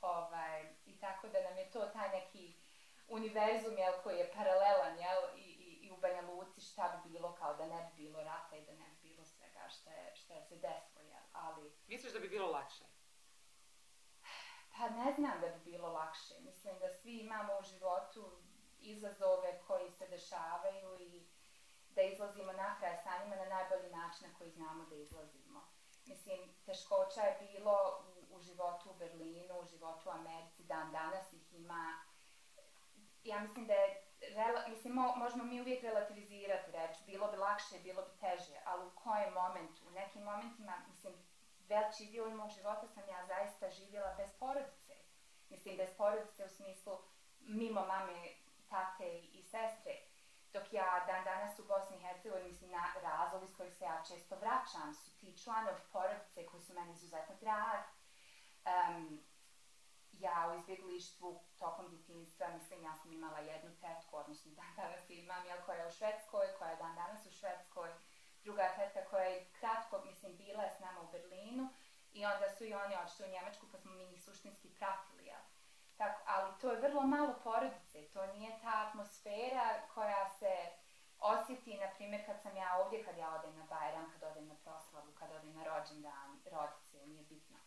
[0.00, 2.59] ovaj, i tako da nam je to taj neki
[3.10, 7.34] univerzum jel, koji je paralelan jel, i, i, i u Banja Luci šta bi bilo
[7.34, 10.34] kao da ne bi bilo rata i da ne bi bilo svega šta je, šta
[10.34, 12.84] je se desilo, jel, ali Misliš da bi bilo lakše?
[14.80, 16.34] pa ne znam da bi bilo lakše.
[16.40, 18.42] Mislim da svi imamo u životu
[18.80, 21.26] izazove koji se dešavaju i
[21.94, 25.68] da izlazimo na kraj sa njima na najbolji način na koji znamo da izlazimo.
[26.06, 31.32] Mislim, teškoća je bilo u, u životu u Berlinu, u životu u Americi, dan danas
[31.32, 32.02] ih ima.
[33.24, 34.02] Ja mislim da je,
[34.68, 38.90] mislim, mo, možemo mi uvijek relativizirati reći, bilo bi lakše, bilo bi teže, ali u
[38.90, 39.88] kojem momentu?
[39.88, 41.14] U nekim momentima, mislim,
[41.68, 44.94] veći dio mog života sam ja zaista živjela bez porodice.
[45.50, 46.98] Mislim, bez porodice u smislu
[47.40, 48.28] mimo mame,
[48.68, 49.94] tate i sestre.
[50.52, 54.02] Dok ja dan danas u Bosni i Hercegovini, mislim, na razlog iz kojih se ja
[54.08, 57.88] često vraćam su ti članovi porodice koji su meni izuzetno dragi.
[58.66, 59.24] Um,
[60.20, 65.46] ja u izbjeglištvu tokom djetinjstva, mislim, ja sam imala jednu tetku, odnosno dan danas imam,
[65.46, 67.90] jel, koja je u Švedskoj, koja je dan danas u Švedskoj,
[68.42, 71.68] druga tetka koja je kratko, mislim, bila je s nama u Berlinu
[72.12, 75.42] i onda su i oni odšli u Njemačku pa smo mi njih suštinski pratili, jel.
[75.96, 80.54] Tako, ali to je vrlo malo porodice, to nije ta atmosfera koja se
[81.18, 84.54] osjeti, na primjer, kad sam ja ovdje, kad ja odem na Bajram, kad odem na
[84.54, 87.59] proslavu, kad odem na rođendan, rodice, nije bitno.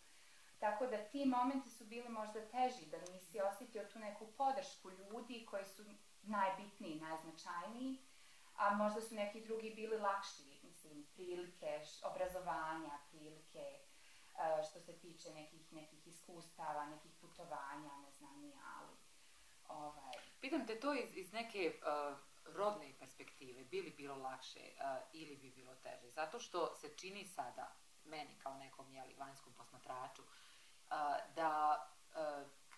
[0.64, 5.46] Tako da ti momenti su bili možda teži, da nisi osjetio tu neku podršku ljudi
[5.50, 5.84] koji su
[6.22, 7.98] najbitniji, najznačajniji,
[8.56, 15.34] a možda su neki drugi bili lakši, mislim, prilike, obrazovanja, prilike, e, što se tiče
[15.34, 18.98] nekih, nekih iskustava, nekih putovanja, ne znam ni, ali...
[19.68, 20.14] Ovaj...
[20.42, 25.38] Pitam te to iz, iz neke uh, rodne perspektive, bi li bilo lakše uh, ili
[25.38, 26.10] bi bilo teže?
[26.10, 30.28] Zato što se čini sada, meni kao nekom jeli, vanjskom posmatraču, uh,
[31.36, 31.80] da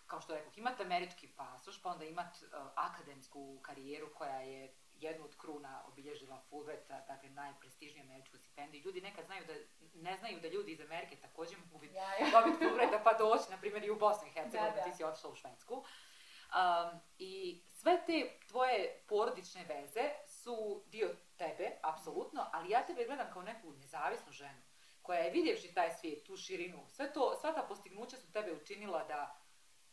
[0.07, 2.39] kao što rekao, imate američki pasoš, pa onda imate
[2.75, 8.83] akademsku karijeru koja je jednu od kruna obilježila Fulbrighta, dakle najprestižniju američku stipendiju.
[8.85, 9.53] Ljudi nekad znaju da,
[9.93, 12.31] ne znaju da ljudi iz Amerike takođe mogu ja, ja.
[12.31, 14.83] dobiti Fulbrighta pa doći, na primjer, i u Bosnu i Hercegovini, da, da.
[14.83, 15.73] ti si otišla u Švedsku.
[15.75, 23.27] Um, I sve te tvoje porodične veze su dio tebe, apsolutno, ali ja tebe gledam
[23.33, 24.61] kao neku nezavisnu ženu
[25.05, 29.03] koja je vidjevši taj svijet, tu širinu, sve to, sva ta postignuća su tebe učinila
[29.03, 29.39] da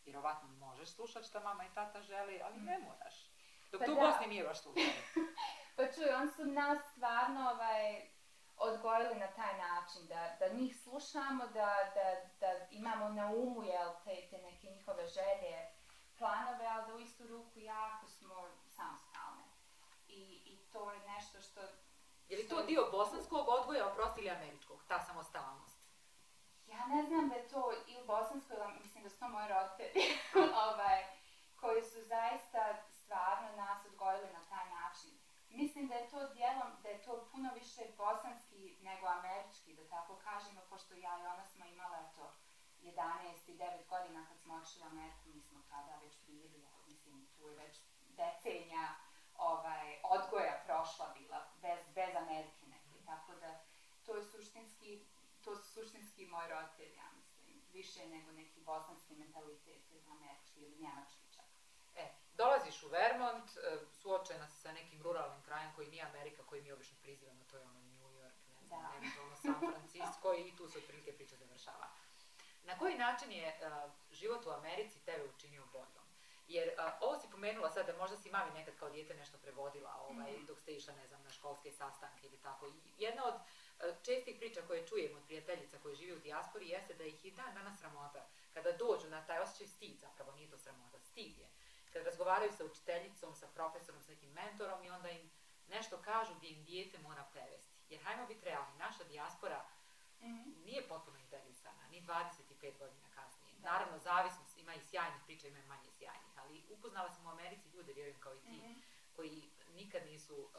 [0.04, 3.32] vjerovatno možeš slušati šta mama i tata želi, ali ne moraš.
[3.72, 4.00] Dok pa to u da.
[4.00, 4.92] Bosni nije baš slučaj.
[5.76, 8.08] pa čuj, on su nas stvarno ovaj,
[8.56, 12.06] odgojili na taj način, da, da njih slušamo, da, da,
[12.40, 15.70] da imamo na umu jel, te, te neke njihove želje,
[16.18, 19.44] planove, ali da u istu ruku jako smo samostalne.
[20.08, 21.60] I, i to je nešto što...
[22.32, 25.78] Je li to dio bosanskog odgoja, oprosti ili američkog, ta samostalnost?
[26.66, 30.04] Ja ne znam da je to i u bosanskoj, mislim da su to moji roditelji,
[30.68, 30.98] ovaj,
[31.60, 32.62] koji su zaista
[33.00, 35.10] stvarno nas odgojili na taj način.
[35.48, 40.16] Mislim da je to dijelom, da je to puno više bosanski nego američki, da tako
[40.16, 42.34] kažemo, pošto ja i ona smo imala to
[42.82, 47.26] 11 i 9 godina kad smo otišli u Ameriku, mi smo tada već bili, mislim,
[47.36, 48.88] tu je već decenja
[49.42, 53.60] ovaj, odgoja prošla bila, bez, bez Amerike neke, tako da
[54.06, 55.04] to je suštinski,
[55.44, 60.76] to su suštinski moji roditelji, ja mislim, više nego neki bosanski mentalitet ili američki ili
[60.76, 61.44] njemački čak.
[61.96, 66.62] E, dolaziš u Vermont, e, suočena si sa nekim ruralnim krajem koji nije Amerika, koji
[66.62, 68.96] mi obično prizivamo, to je ono New York, ne znam, da.
[68.96, 71.88] eventualno San Francisco i tu se otprilike priča završava.
[72.64, 76.01] Na koji način je uh, život u Americi tebe učinio boljom?
[76.48, 79.96] Jer uh, ovo si pomenula sad da možda si mami nekad kao dijete nešto prevodila
[80.08, 80.46] ovaj, mm.
[80.46, 82.72] dok ste išla, ne znam, na školske sastanke ili tako.
[82.98, 87.04] Jedna od uh, čestih priča koje čujem od prijateljica koje žive u dijaspori jeste da
[87.04, 90.98] ih i dan danas sramota kada dođu na taj osjećaj stid, zapravo nije to sramota,
[91.00, 91.48] stid je
[91.92, 95.30] kad razgovaraju sa učiteljicom, sa profesorom, sa nekim mentorom i onda im
[95.68, 97.72] nešto kažu gdje im dijete mora prevesti.
[97.88, 99.64] Jer hajmo biti realni, naša dijaspora
[100.20, 100.64] mm -hmm.
[100.64, 103.08] nije potpuno integrisana, ni 25 godina.
[103.62, 107.68] Naravno, zavisnost ima i sjajnih priča, ima i manje sjajnih, ali upoznala sam u Americi
[107.68, 108.82] ljude, vjerujem kao i ti, mm -hmm.
[109.16, 110.50] koji nikad nisu uh,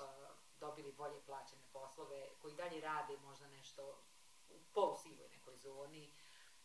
[0.59, 4.03] dobili bolje plaćene poslove, koji dalje rade možda nešto
[4.49, 6.13] u polusivoj nekoj zoni,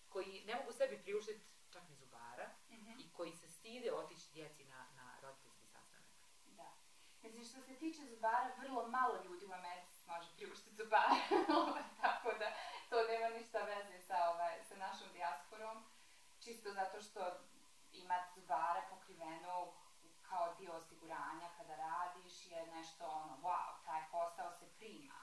[0.09, 3.05] koji ne mogu sebi priuštiti čak ni zubara mm -hmm.
[3.05, 6.13] i koji se stide otići djeci na, na roditeljski sastanak.
[6.47, 6.73] Da.
[7.23, 11.17] Mislim, što se tiče zubara, vrlo malo ljudi u Americi može priuštiti zubara,
[12.03, 12.49] tako da
[12.91, 15.85] to nema ništa veze sa, ovaj, sa našom dijasporom,
[16.49, 17.21] čisto zato što
[17.93, 19.73] imati zubara pokriveno
[20.29, 25.21] kao dio osiguranja kada radiš je nešto ono, wow, taj posao se prima.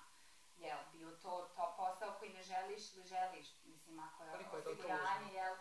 [0.58, 5.34] Jel, bio to, to posao koji ne želiš ili želiš, mislim, ako je Koliko osiguranje,
[5.34, 5.56] je jel,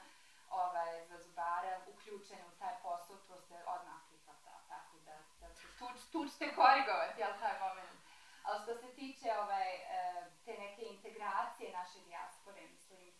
[0.51, 5.67] ovaj, za zubara uključeni u taj posao, to se odmah prihvata, tako da, da se
[5.79, 7.99] tuč, tučte korigovati, jel, taj moment.
[8.43, 13.15] Ali što se tiče ovaj, e, te neke integracije naše dijaspore, mislim,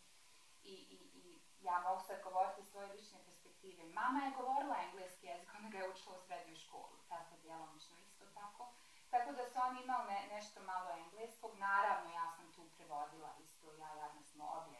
[0.63, 3.83] i, i, i ja mogu sad govoriti svoje lične perspektive.
[3.99, 8.25] Mama je govorila engleski jezik, ona ga je učila u srednjoj školi, tata djelomično isto
[8.25, 8.73] tako.
[9.09, 13.73] Tako da su oni imali ne, nešto malo engleskog, naravno ja sam tu prevodila isto,
[13.73, 14.79] ja i smo obje.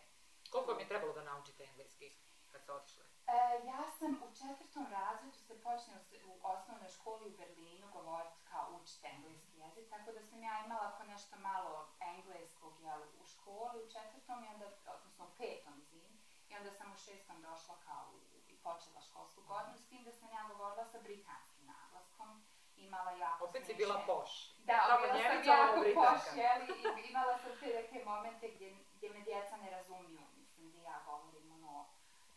[0.52, 2.26] Koliko mi je trebalo da naučite engleski?
[2.56, 3.04] kad ste otišli?
[3.28, 3.40] E,
[3.72, 5.96] ja sam u četvrtom razredu se počne
[6.30, 10.88] u, osnovnoj školi u Berlinu govoriti kao učiti engleski jezik, tako da sam ja imala
[10.88, 15.85] ako nešto malo engleskog jel, u školi u četvrtom, i onda, odnosno u petom,
[16.56, 18.04] i onda sam u šestom došla kao
[18.48, 22.44] i počela školsku godinu, s tim da sam ja govorila sa britanskim naglaskom,
[22.76, 24.32] imala jako Opet si smiješne- bila poš.
[24.58, 26.66] Da, Tamo bila sam jako poš, jeli,
[27.00, 31.02] i imala sam te neke momente gdje, gdje me djeca ne razumiju, mislim, gdje ja
[31.06, 31.86] govorim ono,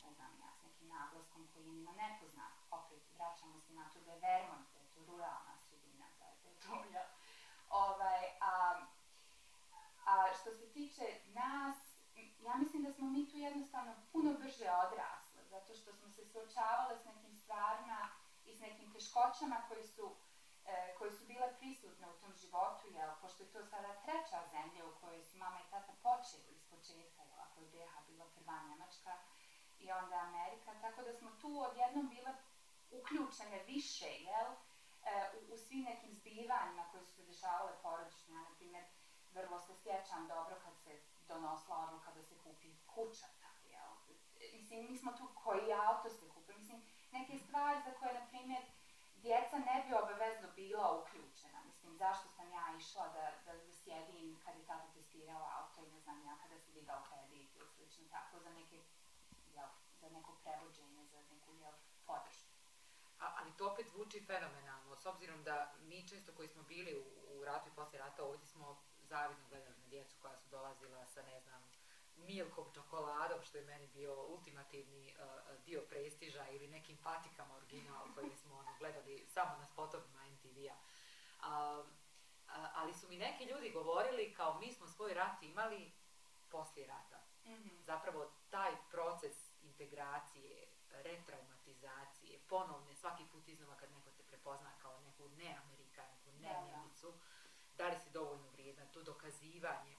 [0.04, 2.52] ne znam ja, s nekim naglaskom koji njima nepoznat.
[2.70, 6.58] Opet, vraćamo se na to da je Vermont, da je to ruralna sredina, da je
[6.60, 7.04] to, ja.
[7.70, 8.80] Ovaj, a,
[10.06, 11.76] a što se tiče nas,
[12.48, 16.98] ja mislim da smo mi tu jednostavno puno brže odrasle, zato što smo se suočavale
[16.98, 18.08] s nekim stvarima
[18.44, 20.16] i s nekim teškoćama koji su
[20.66, 24.86] e, koje su bile prisutne u tom životu, jel, pošto je to sada treća zemlja
[24.86, 28.62] u kojoj su mama i tata počeli iz početka, jel, ako je BiH bila prva
[28.68, 29.12] Njemačka
[29.78, 32.32] i onda Amerika, tako da smo tu odjednom bile
[32.90, 34.56] uključene više, jel, e,
[35.36, 38.84] u, u svim nekim zbivanjima koje su se dešavale porodično, na primjer,
[39.32, 43.92] vrlo se sjećam dobro kad se donosila odluka da se kupi kuća, tako, jel,
[44.52, 48.62] mislim, mi smo tu koji auto se kupi, mislim, neke stvari za koje, na primjer,
[49.22, 51.58] djeca ne bi obavezno bila uključena.
[51.64, 55.90] Mislim, zašto sam ja išla da, da, da sjedim kad je tata testirao auto i
[55.90, 58.82] ne znam ja kada se digao kredit ili slično tako za neke,
[59.54, 59.68] jel,
[60.00, 61.72] za neko prevođenje, za neku, jel,
[62.06, 62.48] podršku.
[63.18, 67.38] A, ali to opet zvuči fenomenalno, s obzirom da mi često koji smo bili u,
[67.38, 71.22] u ratu i poslije rata ovdje smo zavidno gledali na djecu koja su dolazila sa,
[71.22, 71.62] ne znam,
[72.16, 78.36] milkom, čokoladom, što je meni bio ultimativni uh, dio prestiža ili nekim patikama original koji
[78.36, 80.76] smo ono, gledali samo na spotovima MTV-a.
[81.42, 81.82] A,
[82.48, 85.92] a, ali su mi neki ljudi govorili kao mi smo svoj rat imali
[86.48, 87.18] poslije rata.
[87.84, 95.28] Zapravo taj proces integracije, retraumatizacije, ponovne, svaki put iznova kad neko te prepozna kao neku
[95.28, 96.66] neamerikanku, ne da.
[96.66, 97.37] Njemicu, da
[97.86, 99.96] li si dovoljno vrijedna, to dokazivanje.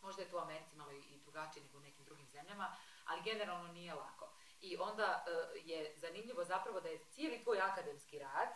[0.00, 3.72] Možda je to u Americi malo i- drugačije nego u nekim drugim zemljama, ali generalno
[3.72, 4.28] nije lako.
[4.60, 8.48] I onda e, je zanimljivo zapravo da je cijeli tvoj akademski rad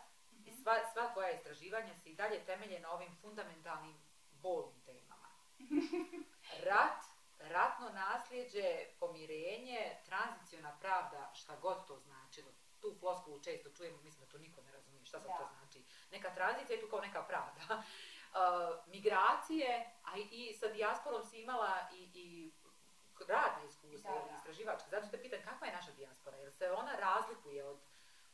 [0.44, 3.96] i sva, sva tvoja istraživanja se i dalje temelje na ovim fundamentalnim
[4.33, 5.29] bolnim temama.
[6.66, 7.03] Rat,
[7.38, 8.64] ratno nasljeđe,
[9.01, 12.51] pomirenje, tranziciona pravda, šta god to značilo.
[12.81, 15.37] Tu floskulu često čujemo, mislim da to niko ne razumije šta sad Da.
[15.38, 15.85] to znači.
[16.11, 17.83] Neka tranzicija je tu kao neka pravda.
[18.32, 18.38] Uh,
[18.86, 22.52] migracije, a i, sa dijasporom si imala i, i
[23.28, 24.34] radna iskustva, Da, da.
[24.36, 24.90] istraživačka.
[24.90, 27.80] Zato te pitam kakva je naša dijaspora, jer se ona razlikuje od,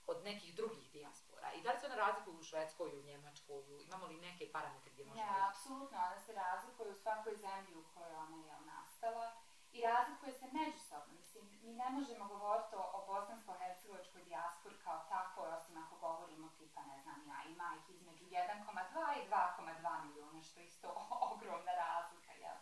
[0.06, 1.52] od nekih drugih dijaspora.
[1.52, 5.04] I da li se ona razlikuje u Švedskoj, u Njemačkoj, imamo li neke parametre gdje
[5.04, 5.26] možemo...
[5.26, 9.32] Ne, apsolutno, ona se razlikuje u svakoj zemlji u kojoj ona je nastala
[9.78, 11.12] i razlikuje se međusobno.
[11.20, 16.80] Mislim, mi ne možemo govoriti o, o bosansko-hercegovačkoj dijaspori kao takvoj, osim ako govorimo tipa,
[16.82, 20.88] ne znam ja, ima ih između 1,2 i 2,2 milijuna, što je isto
[21.32, 22.58] ogromna razlika, jel?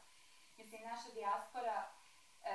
[0.57, 1.77] Mislim, naša dijaspora
[2.45, 2.55] e,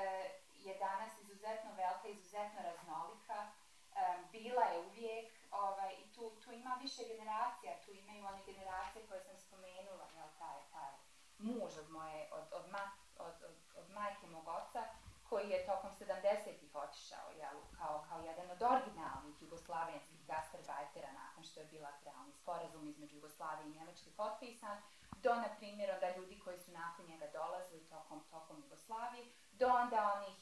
[0.53, 6.77] je danas izuzetno velika, izuzetno raznolika, e, bila je uvijek, ovaj, i tu, tu ima
[6.81, 10.91] više generacija, tu imaju one generacije koje sam spomenula, jel, taj, taj
[11.37, 14.83] muž od moje, od, od, ma, od, od, od majke mog oca,
[15.29, 21.59] koji je tokom 70-ih otišao, jel, kao, kao jedan od originalnih jugoslavenskih gastarbajtera nakon što
[21.59, 24.77] je bilateralni sporazum između Jugoslavije i Njemačke potpisan,
[25.23, 30.13] do, na primjer, onda ljudi koji su nakon njega dolazili tokom, tokom Jugoslavije, do onda
[30.15, 30.37] onih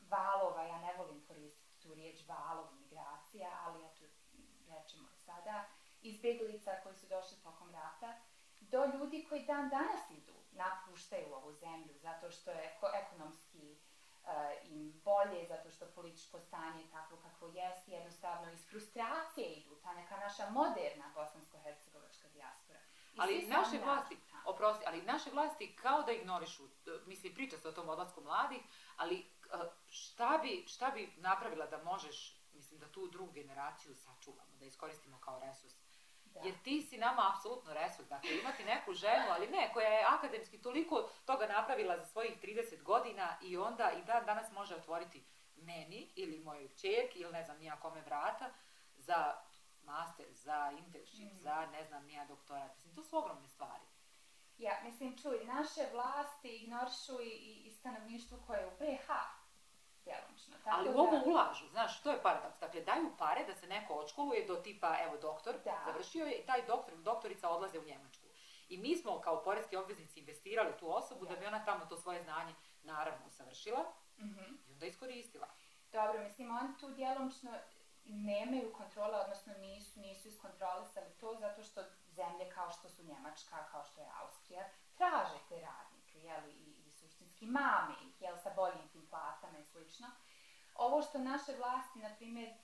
[0.00, 4.04] valova, ja ne volim koristiti tu riječ valov migracija, ali eto,
[4.68, 5.64] rečemo je sada,
[6.02, 8.14] izbjeglica koji su došli tokom rata,
[8.60, 13.76] do ljudi koji dan danas idu, napuštaju ovu zemlju, zato što je ko- ekonomski
[14.26, 19.74] eh, im bolje, zato što političko stanje je takvo kakvo jest, jednostavno iz frustracije idu,
[19.82, 22.78] ta neka naša moderna bosansko-hercegovačka dijaspora.
[23.14, 24.16] I Ali naše vlasti,
[24.46, 26.62] oprosti, ali naše vlasti kao da ignorišu,
[27.06, 28.60] mislim, priča se o tom odlasku mladih,
[28.96, 29.24] ali e,
[29.88, 35.18] šta bi, šta bi napravila da možeš, mislim, da tu drugu generaciju sačuvamo, da iskoristimo
[35.20, 35.74] kao resurs?
[36.36, 36.48] Da.
[36.48, 40.62] Jer ti si nama apsolutno resurs, dakle imati neku ženu, ali ne, koja je akademski
[40.62, 45.24] toliko toga napravila za svojih 30 godina i onda i dan danas može otvoriti
[45.56, 48.50] meni ili mojoj čerki ili ne znam nija kome vrata
[48.96, 49.34] za
[49.82, 51.38] master, za internship, Mhm.
[51.42, 52.74] za ne znam nija doktorat.
[52.76, 53.84] Mislim, to su ogromne stvari.
[54.58, 57.30] Ja, mislim, čuj, naše vlasti ignorišu i,
[57.66, 59.08] i, stanovništvo koje je u BiH,
[60.06, 60.54] djelomično.
[60.56, 62.58] Tako Ali u da- ovo ulažu, znaš, to je paradoks.
[62.58, 65.82] Dakle, daju pare da se neko odškoluje do tipa, evo, doktor, Da.
[65.84, 68.26] završio je i taj doktor doktorica odlaze u Njemačku.
[68.68, 72.22] I mi smo kao porezki obveznici investirali tu osobu da bi ona tamo to svoje
[72.22, 73.84] znanje naravno usavršila
[74.18, 74.44] Mhm.
[74.66, 75.48] i onda iskoristila.
[75.92, 77.50] Dobro, mislim, oni tu djelomično
[78.04, 83.84] nemaju kontrole, odnosno nisu, nisu iskontrolisali to zato što zemlje kao što su Njemačka, kao
[83.84, 84.64] što je Austrija,
[84.94, 90.06] traže te radnike, jeli, i, i suštinski mame ih, jel, sa boljim platama i slično.
[90.74, 92.54] Ovo što naše vlasti, na primjer,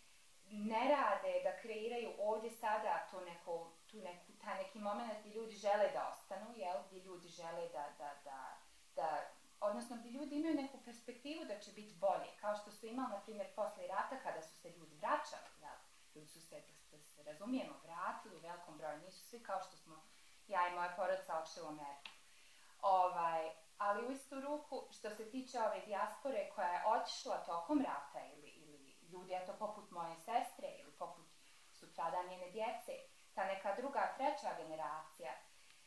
[0.45, 5.55] ne rade, da kreiraju ovdje sada to neko, tu neku, taj neki moment gdje ljudi
[5.55, 6.77] žele da ostanu, jel?
[6.87, 8.59] Gdje ljudi žele da, da, da,
[8.97, 9.19] da
[9.61, 13.21] odnosno gdje ljudi imaju neku perspektivu da će biti bolje, kao što su imali, na
[13.21, 15.79] primjer, posle rata kada su se ljudi vraćali, jel?
[16.15, 19.77] Ljudi su se, da, da se razumijemo, vratili u velikom broju, nisu svi kao što
[19.77, 20.03] smo
[20.47, 21.97] ja i moja porodica odšli u.
[22.83, 23.51] Ovaj,
[23.83, 28.49] ali u istu ruku, što se tiče ove dijaspore koja je otišla tokom rata ili,
[28.49, 31.27] ili ljudi, eto, poput moje sestre ili poput
[31.73, 32.93] sutrada njene djece,
[33.35, 35.33] ta neka druga, treća generacija,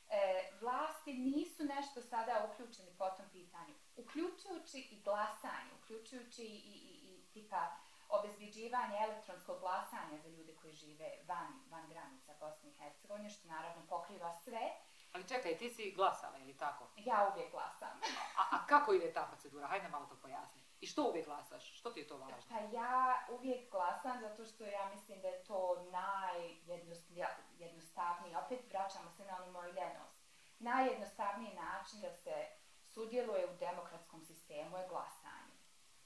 [0.09, 3.73] e, vlasti nisu nešto sada uključeni po tom pitanju.
[3.95, 6.79] Uključujući i glasanje, uključujući i, i,
[7.09, 7.71] i tipa
[8.09, 13.87] obezbiđivanje elektronskog glasanja za ljude koji žive van, van granica Bosne i Hercegovine, što naravno
[13.89, 14.71] pokriva sve.
[15.15, 16.87] Ali čekaj, ti si glasala, ili tako?
[16.95, 17.99] Ja uvijek glasam.
[18.37, 19.67] A, a kako ide ta procedura?
[19.67, 20.61] Hajde malo to pojasni.
[20.81, 21.79] I što uvijek glasaš?
[21.79, 22.37] Što ti je to važno?
[22.49, 29.25] Pa ja uvijek glasam zato što ja mislim da je to najjednostavniji, opet vraćamo se
[29.25, 30.21] na onu moju ljenost,
[30.59, 32.47] najjednostavniji način da se
[32.93, 35.55] sudjeluje u demokratskom sistemu je glasanje.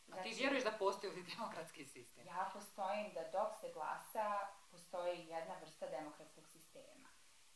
[0.05, 2.27] Znači, A ti znači, vjeruješ da postoji demokratski sistem?
[2.27, 7.09] Ja postojim da dok se glasa, postoji jedna vrsta demokratskog sistema.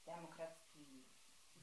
[0.05, 0.62] Demokratski,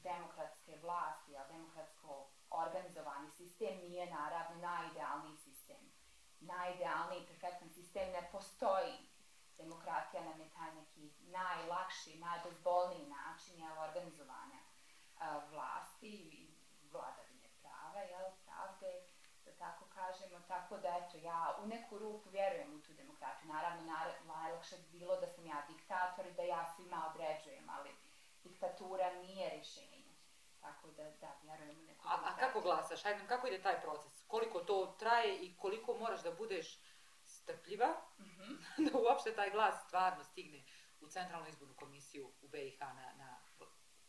[0.02, 5.92] demokratske vlasti, a demokratsko organizovani sistem nije naravno najidealniji sistem.
[6.40, 8.94] Najidealniji, perfektan sistem ne postoji.
[9.58, 16.50] Demokratija nam je taj neki najlakši, najbezbolniji način jel, organizovanja uh, vlasti i
[16.92, 19.02] vladavine prava, jel, pravde
[19.44, 23.52] da tako kažemo, tako da eto, ja u neku ruku vjerujem u tu demokratiju.
[23.52, 27.90] Naravno, nar najlakše bi bilo da sam ja diktator i da ja svima određujem, ali
[28.42, 30.00] diktatura nije rješenje.
[30.60, 33.02] Tako da, da, vjerujem u neku a, a kako glasaš?
[33.02, 34.24] Hajde, kako ide taj proces?
[34.26, 36.78] Koliko to traje i koliko moraš da budeš
[37.24, 38.56] strpljiva mm -hmm.
[38.90, 40.64] da uopšte taj glas stvarno stigne
[41.00, 43.40] u Centralnu izbornu komisiju u BiH na, na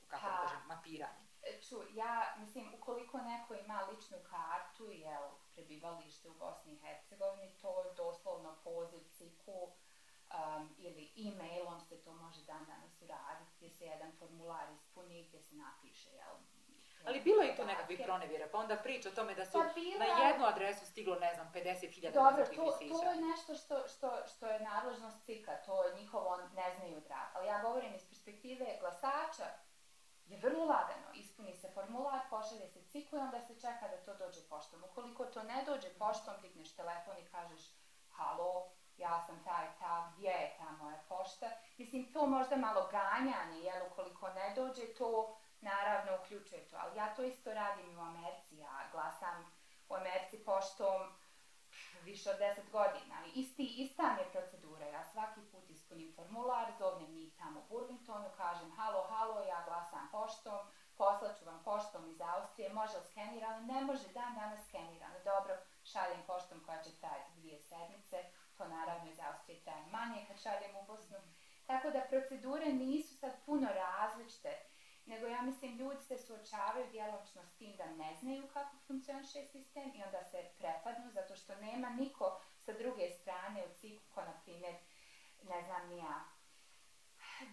[0.07, 1.27] kako da kažem, mapiranje?
[1.69, 7.83] Ču, ja mislim, ukoliko neko ima ličnu kartu, jel, prebivalište u Bosni i Hercegovini, to
[7.83, 9.71] je doslovno poziv ciku
[10.33, 15.39] um, ili e-mailom se to može dan danas uraditi, gdje se jedan formular ispuni, gdje
[15.39, 16.35] se napiše, jel,
[17.05, 20.05] Ali bilo je tu nekakvih pronevjera, pa onda priča o tome da su pa bila...
[20.05, 24.47] na jednu adresu stiglo, ne znam, 50.000 Dobro, to, to je nešto što, što, što
[24.47, 27.27] je nadležnost CIKA, to je njihovo ne znaju drag.
[27.33, 29.45] Ali ja govorim iz perspektive glasača,
[30.25, 31.07] je vrlo lagano.
[31.13, 34.83] Ispuni se formular, pošalje se ciku i onda se čeka da to dođe poštom.
[34.83, 37.61] Ukoliko to ne dođe poštom, digneš telefon i kažeš
[38.09, 38.69] halo,
[39.01, 41.45] ja sam taj, ta, gdje je ta moja pošta.
[41.77, 46.77] Mislim, to možda malo ganjanje, jel, ukoliko ne dođe, to naravno uključuje to.
[46.79, 48.57] Ali ja to isto radim u Americi.
[48.57, 49.51] Ja glasam
[49.89, 51.13] u Americi poštom
[52.03, 53.15] više od 10 godina.
[53.35, 54.85] Isti, ista mi je procedura.
[54.85, 60.09] Ja svaki put ispunim formular, zovnem njih tamo u Burlingtonu, kažem halo, halo, ja glasam
[60.11, 60.59] poštom,
[60.97, 65.19] poslaću vam poštom iz Austrije, može li skenira, ali ne može dan danas skenirano.
[65.23, 68.23] Dobro, šaljem poštom koja će trajati dvije sedmice,
[68.61, 71.17] to naravno iz Austrije traje manje kad šaljem u Bosnu.
[71.65, 74.51] Tako da procedure nisu sad puno različite
[75.05, 79.91] nego ja mislim ljudi se suočavaju djeločno s tim da ne znaju kako funkcioniše sistem
[79.95, 84.33] i onda se prepadnu zato što nema niko sa druge strane u ciku ko na
[84.43, 84.75] primjer
[85.43, 86.23] ne znam nija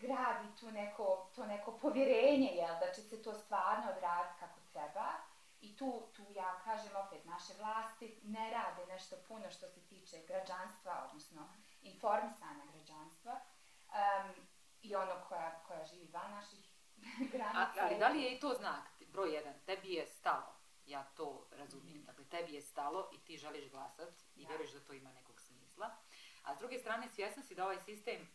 [0.00, 5.12] gradi tu neko, to neko povjerenje jel, da će se to stvarno odraditi kako treba
[5.78, 11.06] tu, tu ja kažem opet naše vlasti ne rade nešto puno što se tiče građanstva
[11.08, 11.48] odnosno
[11.82, 13.40] informisanja građanstva
[13.88, 14.46] um,
[14.82, 16.68] i ono koja, koja živi van naših
[17.32, 17.80] granice.
[17.80, 20.54] A, ali da li je i to znak, broj jedan, tebi je stalo,
[20.86, 22.04] ja to razumijem, mm.
[22.04, 24.48] dakle tebi je stalo i ti želiš glasat i da.
[24.48, 25.96] vjeruješ da to ima nekog smisla.
[26.42, 28.28] A s druge strane, svjesna si da ovaj sistem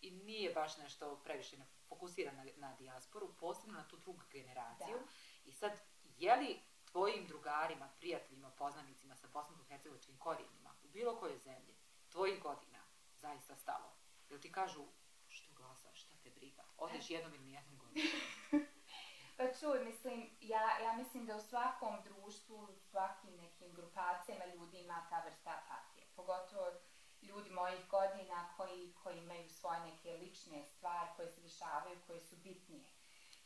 [0.00, 1.56] i nije baš nešto previše
[1.88, 4.98] fokusiran na, na dijasporu, posebno na tu drugu generaciju.
[4.98, 5.06] Da.
[5.44, 5.72] I sad,
[6.20, 11.74] je li tvojim drugarima, prijateljima, poznanicima sa bosansko-hercegovičkim korijenima u bilo kojoj zemlji,
[12.08, 12.78] tvojih godina,
[13.14, 13.92] zaista stalo?
[14.28, 14.86] Jel ti kažu,
[15.28, 16.64] što glasaš, šta te briga?
[16.76, 17.80] Odeš jednom ili nijednom
[19.36, 24.78] pa čuj, mislim, ja, ja mislim da u svakom društvu, u svakim nekim grupacijama ljudi
[24.78, 26.06] ima ta vrsta apatije.
[26.16, 26.70] Pogotovo
[27.22, 32.36] ljudi mojih godina koji, koji imaju svoje neke lične stvari koje se dešavaju, koje su
[32.36, 32.84] bitnije.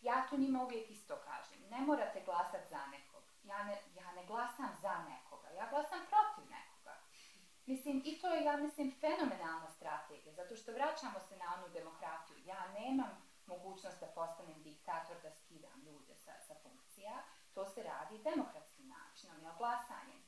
[0.04, 1.58] Ja to njima uvijek isto kažem.
[1.70, 3.22] Ne morate glasati za nekog.
[3.42, 5.48] Ja ne, ja ne glasam za nekoga.
[5.48, 6.94] Ja glasam protiv nekoga.
[7.66, 10.34] Mislim, i to je, ja mislim, fenomenalna strategija.
[10.34, 12.36] Zato što vraćamo se na onu demokratiju.
[12.44, 13.12] Ja nemam
[13.46, 17.14] mogućnost da postanem diktator, da skidam ljude sa, sa funkcija.
[17.54, 20.22] To se radi demokratskim načinom, jel, glasanjem.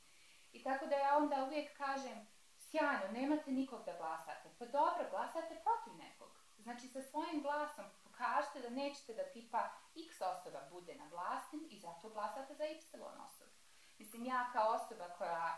[0.51, 4.49] I tako da ja onda uvijek kažem, sjajno, nemate nikog da glasate.
[4.59, 6.31] Pa dobro, glasate protiv nekog.
[6.57, 7.85] Znači, sa svojim glasom
[8.17, 12.79] pokažete da nećete da tipa x osoba bude na vlasti i zato glasate za y
[13.27, 13.51] osobu.
[13.97, 15.57] Mislim, ja kao osoba koja,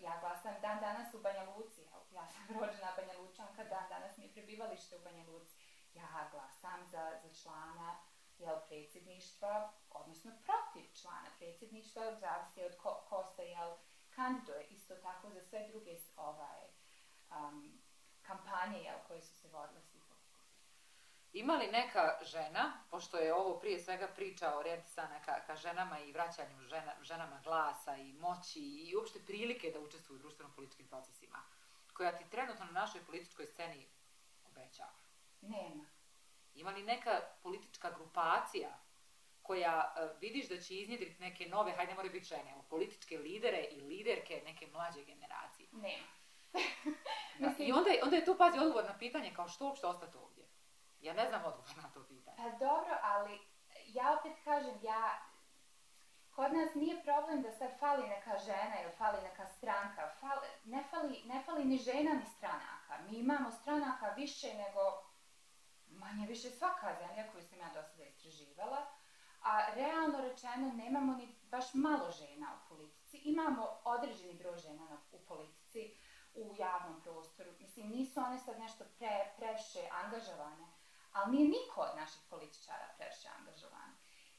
[0.00, 4.24] ja glasam dan danas u Banja Luci, ja sam rođena Banja Lučanka, dan danas mi
[4.24, 5.56] je prebivalište u Banja Luci.
[5.94, 7.98] Ja glasam za, za člana
[8.38, 13.76] jel, predsjedništva, odnosno protiv člana predsjedništva, zavisi od ko, ko se jel,
[14.10, 16.60] kandiduje isto tako za sve druge ovaj,
[17.30, 17.82] um,
[18.22, 19.80] kampanje jel, koje su se vodile
[21.32, 26.12] Ima li neka žena, pošto je ovo prije svega priča orijentisana ka, ka ženama i
[26.12, 31.38] vraćanju žena, ženama glasa i moći i uopšte prilike da učestvuju u društveno-političkim procesima,
[31.92, 33.86] koja ti trenutno na našoj političkoj sceni
[34.44, 34.98] obećava?
[35.40, 35.84] Nema.
[36.54, 38.78] Ima li neka politička grupacija
[39.42, 43.64] koja uh, vidiš da će iznjedriti neke nove, hajde ne moraju biti žene, političke lidere
[43.70, 45.68] i liderke neke mlađe generacije?
[45.72, 46.06] Nema.
[47.40, 47.64] da.
[47.64, 50.47] I onda onda je tu, pazi, odgovor na pitanje kao što uopšte ostati ovdje?
[51.00, 52.36] Ja ne znam odgovor na to pitanje.
[52.36, 53.40] Pa dobro, ali
[53.86, 55.28] ja opet kažem, ja
[56.38, 60.10] Kod nas nije problem da sad fali neka žena ili fali neka stranka.
[60.20, 62.98] Fali, ne, fali, ne fali ni žena ni stranaka.
[63.08, 64.80] Mi imamo stranaka više nego
[65.86, 68.86] manje više svaka zemlja koju sam ja do sada istraživala.
[69.42, 73.16] A realno rečeno nemamo ni baš malo žena u politici.
[73.16, 75.96] Imamo određeni broj žena u politici,
[76.34, 77.50] u javnom prostoru.
[77.60, 80.66] Mislim, nisu one sad nešto pre, previše angažovane,
[81.12, 83.90] ali nije niko od naših političara previše angažovan.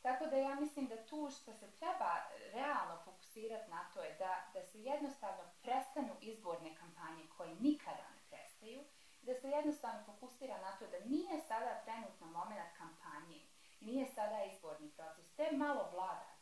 [0.01, 2.11] Tako da ja mislim da tu što se treba
[2.53, 8.21] realno fokusirati na to je da, da se jednostavno prestanu izborne kampanje koje nikada ne
[8.29, 8.83] prestaju,
[9.21, 13.41] da se jednostavno fokusira na to da nije sada trenutno moment kampanje,
[13.79, 16.38] nije sada izborni proces, te malo vladate,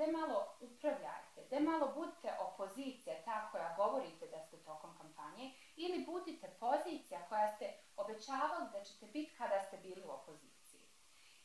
[0.00, 6.04] te malo upravljajte, te malo budite opozicija, ta koja govorite da ste tokom kampanje, ili
[6.04, 10.80] budite pozicija koja ste obećavali da ćete biti kada ste bili u opoziciji.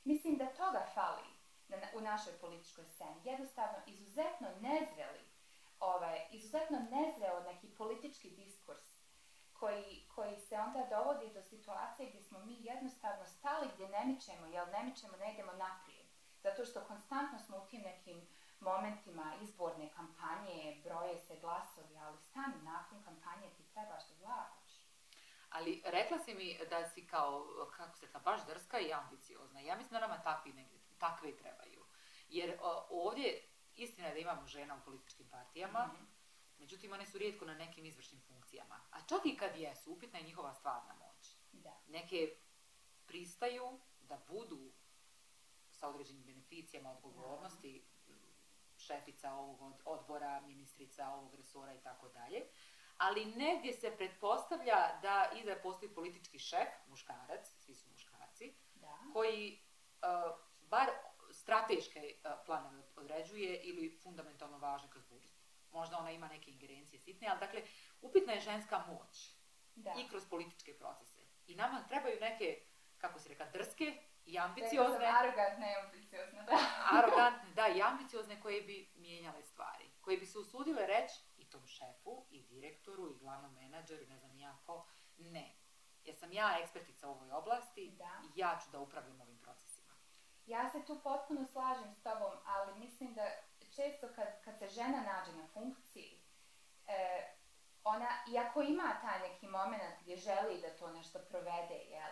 [0.03, 1.27] Mislim da toga fali
[1.67, 3.21] na, u našoj političkoj sceni.
[3.23, 5.23] Jednostavno, izuzetno nezreli,
[5.79, 8.85] ovaj, izuzetno nezreo neki politički diskurs
[9.53, 14.45] koji, koji se onda dovodi do situacije gdje smo mi jednostavno stali gdje ne mičemo,
[14.45, 16.05] jel ne mičemo, ne idemo naprijed.
[16.43, 18.27] Zato što konstantno smo u tim nekim
[18.59, 24.65] momentima izborne kampanje, broje se glasovi, ali stani nakon kampanje ti trebaš da vladaš.
[25.49, 27.45] Ali rekla si mi da si kao,
[27.77, 29.59] kako se ta, baš drska i ambiciozna.
[29.59, 31.85] Ja mislim da nama takvi, takve trebaju.
[32.29, 32.57] Jer
[32.89, 33.41] ovdje,
[33.75, 36.05] istina je da imamo žena u političkim partijama, mm -hmm.
[36.59, 38.79] međutim one su rijetko na nekim izvršnim funkcijama.
[38.91, 41.35] A čak i kad jesu, upitna je njihova stvarna moć.
[41.51, 41.81] Da.
[41.87, 42.35] Neke
[43.05, 44.71] pristaju da budu
[45.71, 47.85] sa određenim beneficijama, odgovornosti,
[48.87, 52.45] šefica ovog odbora, ministrica ovog resora i tako dalje.
[52.97, 58.97] Ali negdje se pretpostavlja da i da postoji politički šef, muškarac, svi su muškarci, da.
[59.13, 59.59] koji
[60.01, 60.89] uh, bar
[61.31, 65.31] strateške uh, planove određuje ili fundamentalno važne kroz budžet.
[65.71, 67.61] Možda ona ima neke ingerencije sitne, ali dakle,
[68.01, 69.31] upitna je ženska moć
[69.75, 69.93] da.
[69.99, 71.21] i kroz političke procese.
[71.47, 72.61] I nama trebaju neke,
[72.97, 74.97] kako se reka, drske i ambiciozne.
[74.99, 76.57] Rekla arogantne i ambiciozne, da.
[76.99, 79.91] arogantne, da, i ambiciozne koje bi mijenjale stvari.
[80.01, 84.39] Koje bi se usudile reći i tom šefu, i direktoru, i glavnom menadžeru, ne znam
[84.39, 84.85] ja ko,
[85.17, 85.55] ne.
[86.03, 88.21] Jer sam ja ekspertica u ovoj oblasti da.
[88.35, 89.93] i ja ću da upravljam ovim procesima.
[90.45, 93.23] Ja se tu potpuno slažem s tobom, ali mislim da
[93.75, 96.21] često kad, kad se žena nađe na funkciji,
[96.87, 97.27] e,
[97.83, 102.11] ona, iako ima taj neki moment gdje želi da to nešto provede, jel,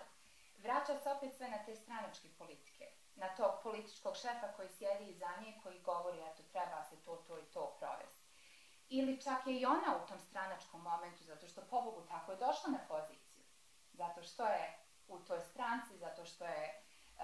[0.57, 2.85] vraća se opet sve na te stranačke politike,
[3.15, 7.39] na tog političkog šefa koji sjedi iza nje, koji govori, eto, treba se to, to
[7.39, 8.23] i to provesti.
[8.89, 12.71] Ili čak je i ona u tom stranačkom momentu, zato što, pobogu, tako je došla
[12.71, 13.43] na poziciju.
[13.93, 14.77] Zato što je
[15.07, 16.81] u toj stranci, zato što je
[17.17, 17.23] uh,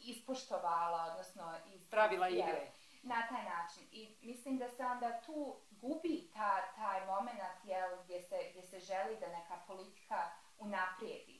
[0.00, 1.54] ispoštovala, odnosno...
[1.66, 2.70] Iz, Pravila igre.
[3.02, 3.88] Na taj način.
[3.92, 8.80] I mislim da se onda tu gubi ta, taj moment jel, gdje, se, gdje se
[8.80, 11.31] želi da neka politika unaprijedi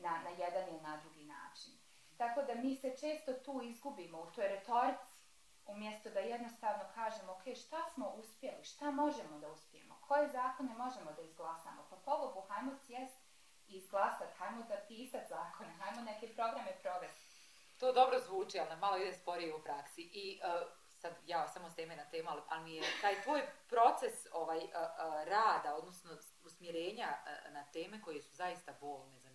[0.00, 1.72] na, na jedan ili na drugi način.
[2.18, 5.20] Tako da mi se često tu izgubimo u toj retorici,
[5.66, 11.12] umjesto da jednostavno kažemo, ok, šta smo uspjeli, šta možemo da uspijemo, koje zakone možemo
[11.12, 13.18] da izglasamo, pa pobogu, hajmo sjest
[13.68, 17.30] i izglasati, hajmo da pisati zakone, hajmo neke programe provesti.
[17.78, 20.02] To dobro zvuči, ali malo ide sporije u praksi.
[20.02, 20.68] I uh,
[21.00, 24.58] sad ja samo s teme na temu, ali, ali mi je taj tvoj proces ovaj,
[24.58, 26.10] uh, uh, rada, odnosno
[26.44, 27.08] usmjerenja
[27.50, 29.29] na teme koje su zaista bolne za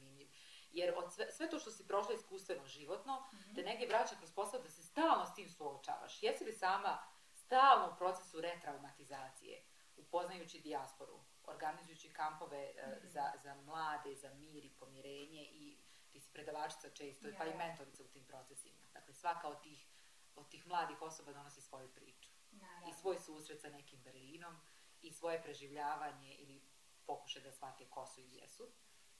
[0.75, 3.55] Jer od sve, sve to što si prošla iskustveno životno, mm -hmm.
[3.55, 6.23] te negdje vraća kroz posao da se stalno s tim suočavaš.
[6.23, 6.97] Jesi li sama
[7.33, 9.63] stalno u procesu retraumatizacije?
[9.97, 15.77] upoznajući dijasporu, organizujući kampove uh, za, za mlade, za mir i pomirenje i
[16.09, 18.87] ti si predavačica često, Ja, pa i mentorica u tim procesima.
[18.93, 19.87] Dakle, svaka od tih,
[20.35, 22.89] od tih mladih osoba donosi svoju priču Naravno.
[22.89, 24.57] i svoj susret sa nekim Berlinom
[25.01, 26.61] i svoje preživljavanje ili
[27.05, 28.67] pokušaj da shvate ko su i gdje su,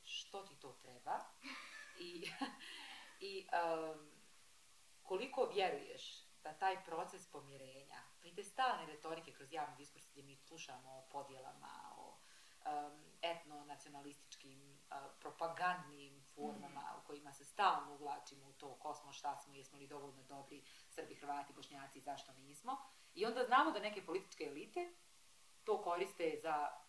[0.06, 1.20] što ti to treba
[2.00, 2.28] i,
[3.20, 4.12] i um,
[5.04, 10.24] koliko vjeruješ da taj proces pomirenja, pa i te stalne retorike kroz javni diskurs gdje
[10.24, 12.18] mi slušamo o podjelama, o
[12.66, 19.38] um, etno-nacionalističkim, uh, propagandnim formama u kojima se stalno uvlačimo u to ko smo, šta
[19.38, 22.78] smo, jesmo li dovoljno dobri, Srbi, Hrvati, Bošnjaci, zašto nismo.
[23.14, 24.94] I onda znamo da neke političke elite
[25.64, 26.85] to koriste za,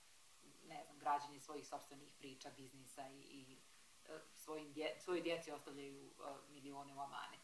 [0.69, 3.59] ne znam, građanje svojih sobstvenih priča, biznisa i, i
[4.05, 7.41] e, svojim dje, svojoj djeci ostavljaju e, milione u amanet.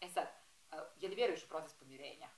[0.00, 0.26] E sad,
[0.72, 2.28] e, je li vjeruješ u proces pomirenja?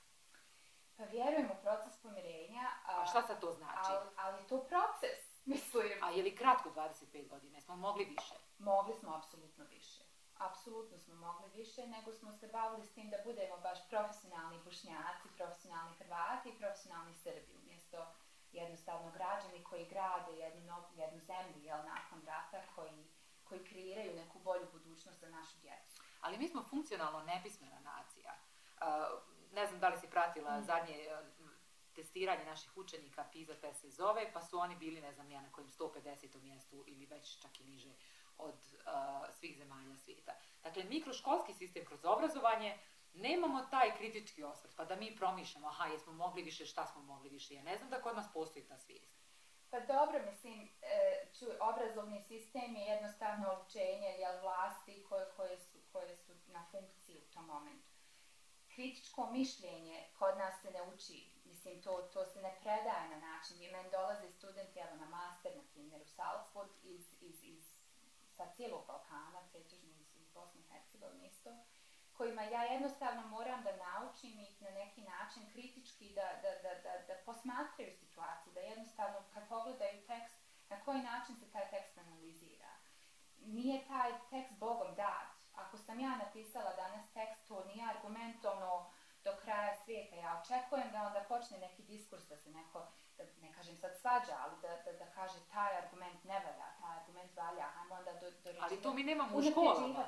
[0.97, 3.91] Pa vjerujem u proces pomirenja, a, A šta sad to znači?
[3.91, 5.19] ali, ali je to proces,
[5.53, 5.91] mislim.
[6.01, 7.61] A je li kratko 25 godina?
[7.61, 8.35] Smo mogli više?
[8.57, 10.03] Mogli smo apsolutno više.
[10.37, 15.27] Apsolutno smo mogli više, nego smo se bavili s tim da budemo baš profesionalni bošnjaci,
[15.37, 18.07] profesionalni Hrvati i profesionalni Srbi, umjesto
[18.53, 23.05] jednostavno građani koji grade jednu, nov- jednu zemlju jel, nakon rata, koji,
[23.43, 26.01] koji kreiraju neku bolju budućnost za našu djecu.
[26.21, 28.35] Ali mi smo funkcionalno nepismena nacija.
[29.51, 30.63] Ne znam da li si pratila Mm.
[30.63, 31.07] zadnje
[31.39, 31.49] uh,
[31.95, 35.51] testiranje naših učenika PISA test se zove, pa su oni bili, ne znam, ja na
[35.51, 36.41] kojem 150.
[36.41, 37.89] mjestu ili već čak i niže
[38.37, 38.81] od uh,
[39.29, 40.31] svih zemalja svijeta.
[40.63, 42.77] Dakle, mi kroz školski sistem, kroz obrazovanje,
[43.13, 47.29] nemamo taj kritički osvrt, pa da mi promišljamo, aha, jesmo mogli više, šta smo mogli
[47.29, 47.53] više.
[47.53, 49.21] Ja ne znam da kod nas postoji ta svijest.
[49.71, 55.77] Pa dobro, mislim, e, čuj, obrazovni sistem je jednostavno učenje jel, vlasti koje, koje, su,
[55.91, 57.91] koje su na funkciji u tom momentu.
[58.67, 63.61] Kritičko mišljenje kod nas se ne uči, mislim, to, to se ne predaje na način.
[63.61, 67.65] I meni dolaze studenti, evo na master, na primjer, u Salzburg, iz, iz, iz,
[68.27, 71.49] sa cijelog Balkana, pretežno iz, iz Bosne i Hercegovine isto,
[72.21, 76.93] kojima ja jednostavno moram da naučim ih na neki način kritički da, da, da, da,
[77.07, 80.37] da posmatraju situaciju, da jednostavno kad pogledaju tekst,
[80.69, 82.73] na koji način se taj tekst analizira.
[83.37, 85.29] Nije taj tekst Bogom dat.
[85.53, 88.91] Ako sam ja napisala danas tekst, to nije argument ono
[89.23, 90.15] do kraja svijeta.
[90.15, 94.35] Ja očekujem da onda počne neki diskurs, da se neko, da ne kažem sad svađa,
[94.43, 98.31] ali da, da, da kaže taj argument ne valja, taj argument valja, hajmo onda do,
[98.43, 100.05] do Ali to mi nemamo u školama.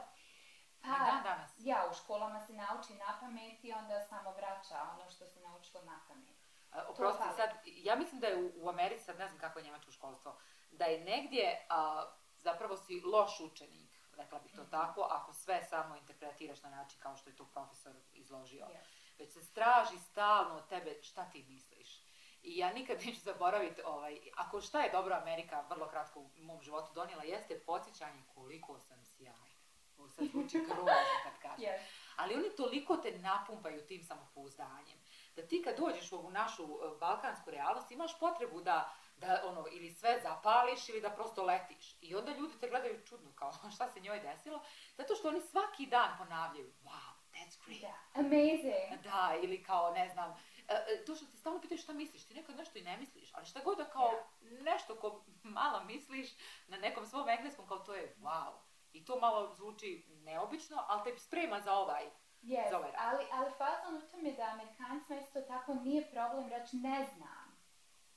[0.84, 1.52] Pa, dan danas.
[1.58, 5.84] ja, u školama se nauči na pamet i onda samo vraća ono što se naučilo
[5.84, 6.36] na pamet.
[6.72, 9.66] A, Oprosti, sad, ja mislim da je u, u Americi, sad ne znam kako je
[9.66, 10.38] njemačko školstvo,
[10.72, 12.06] da je negdje a,
[12.38, 14.72] zapravo si loš učenik, rekla bih to Mhm.
[14.72, 18.66] tako, ako sve samo interpretiraš na način kao što je to profesor izložio.
[18.66, 19.18] Yes.
[19.20, 22.04] Već se straži stalno od tebe šta ti misliš.
[22.44, 26.62] I ja nikad neću zaboraviti, ovaj, ako šta je dobro Amerika vrlo kratko u mom
[26.62, 29.53] životu donijela, jeste podsjećanje koliko sam sjajna.
[29.98, 30.92] Ovo sad zvuči grozno
[31.24, 31.66] kad kažem.
[31.70, 31.80] Yes.
[32.16, 34.98] Ali oni toliko te napumpaju tim samopouzdanjem,
[35.36, 39.66] da ti kad dođeš u ovu našu e, balkansku realnost imaš potrebu da, da ono,
[39.72, 41.96] ili sve zapališ ili da prosto letiš.
[42.02, 44.64] I onda ljudi te gledaju čudno kao šta se njoj desilo,
[44.98, 47.82] zato što oni svaki dan ponavljaju wow, that's great.
[47.82, 49.04] Da, amazing.
[49.04, 50.32] Da, ili kao, ne znam,
[50.68, 53.30] e, e, to što ti stalno pitaju šta misliš, ti nekad nešto i ne misliš,
[53.34, 56.30] ali šta god da kao nešto ko malo misliš
[56.68, 58.54] na nekom svom engleskom, kao to je wow.
[58.94, 62.04] I to malo zvuči neobično, ali te sprema za ovaj.
[62.42, 63.00] Yes, za ovaj rad.
[63.00, 67.44] ali, ali fazon u tome da Amerikancima isto tako nije problem reći ne znam.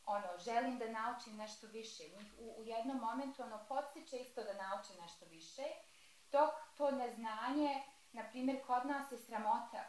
[0.07, 2.03] Ono, želim da naučim nešto više.
[2.03, 5.63] Njih u, u jednom momentu ono podsjeća isto da nauče nešto više,
[6.33, 9.85] dok to neznanje, na primjer, kod nas je sramota.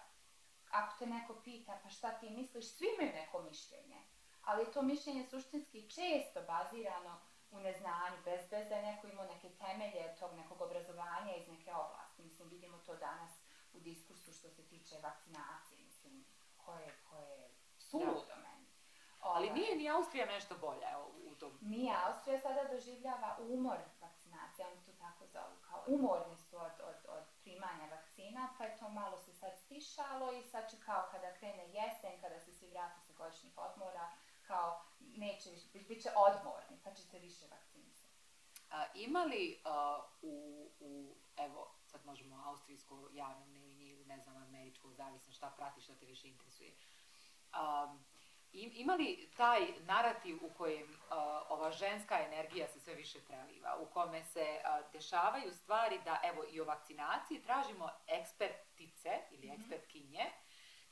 [0.69, 4.01] Ako te neko pita, pa šta ti misliš, svi imaju neko mišljenje.
[4.41, 7.21] Ali to mišljenje suštinski često bazirano
[7.51, 11.73] u neznanju, bez, bez da je neko imao neke temelje tog nekog obrazovanja iz neke
[11.73, 12.23] oblasti.
[12.23, 13.31] Mislim, vidimo to danas
[13.73, 16.25] u diskursu što se tiče vakcinacije, mislim,
[16.57, 18.67] koje, koje je suludo meni.
[19.19, 21.57] Ali Ovaj, nije ni Austrija nešto bolja evo, u tom.
[21.61, 26.95] Nije, Austrija sada doživljava umor vakcinacije, oni to tako zovu, kao umorni su od, od,
[27.07, 31.33] od primanja vakcina, pa je to malo se sad stišalo i sad će kao kada
[31.33, 34.11] krene jesen, kada se svi vrate sa godišnjih odmora,
[34.47, 34.81] kao
[35.17, 38.13] neće više, bit- će odmorni, pa će se više vakcinisati.
[38.71, 40.33] A, ima li a, u,
[40.79, 45.95] u, evo, sad možemo austrijsko javno mnenje ili ne znam, američko, zavisno šta pratiš, šta
[45.95, 46.71] te više interesuje.
[48.53, 51.17] Im- ima li taj narativ u kojem a,
[51.49, 56.43] ova ženska energija se sve više preliva, u kome se a, dešavaju stvari da, evo,
[56.45, 59.61] i o vakcinaciji tražimo ekspertice ili Mhm.
[59.61, 60.31] ekspertkinje,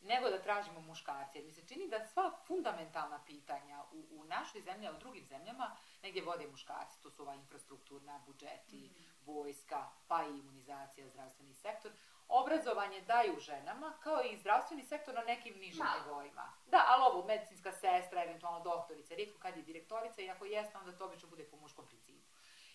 [0.06, 1.38] nego da tražimo muškarce.
[1.38, 5.26] Jer mi se čini da sva fundamentalna pitanja u, u našoj zemlji, a u drugim
[5.26, 7.02] zemljama, negdje vode muškarci.
[7.02, 9.26] To su ova infrastrukturna, budžeti, mm -hmm.
[9.26, 11.92] vojska, pa i imunizacija, zdravstveni sektor.
[12.28, 16.54] Obrazovanje daju ženama, kao i zdravstveni sektor na nekim nižim nivoima.
[16.68, 20.98] Da, ali ovo, medicinska sestra, eventualno doktorica, rijetko kad je direktorica i ako jeste, onda
[20.98, 22.26] to obično bude po muškom principu.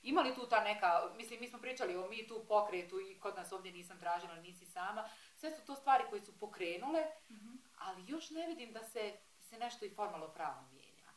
[0.02, 3.36] Ima li tu ta neka, mislim, mi smo pričali o mi tu pokretu i kod
[3.36, 5.08] nas ovdje nisam tražila, nisi sama.
[5.41, 7.59] Sve su to stvari koje su pokrenule, mm -hmm.
[7.78, 11.11] ali još ne vidim da se, se nešto i formalno pravno mijenja.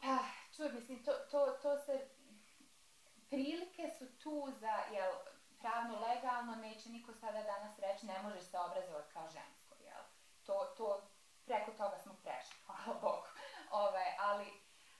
[0.00, 0.18] Pa,
[0.56, 2.08] čuj, mislim, to, to, to se,
[3.28, 5.12] prilike su tu za, jel,
[5.58, 10.02] pravno, legalno, neće niko sada danas reći, ne možeš se obrazovati kao žensko, jel?
[10.46, 11.10] To, to,
[11.44, 13.26] preko toga smo prešli, hvala Bogu.
[13.70, 14.46] Ove, ali,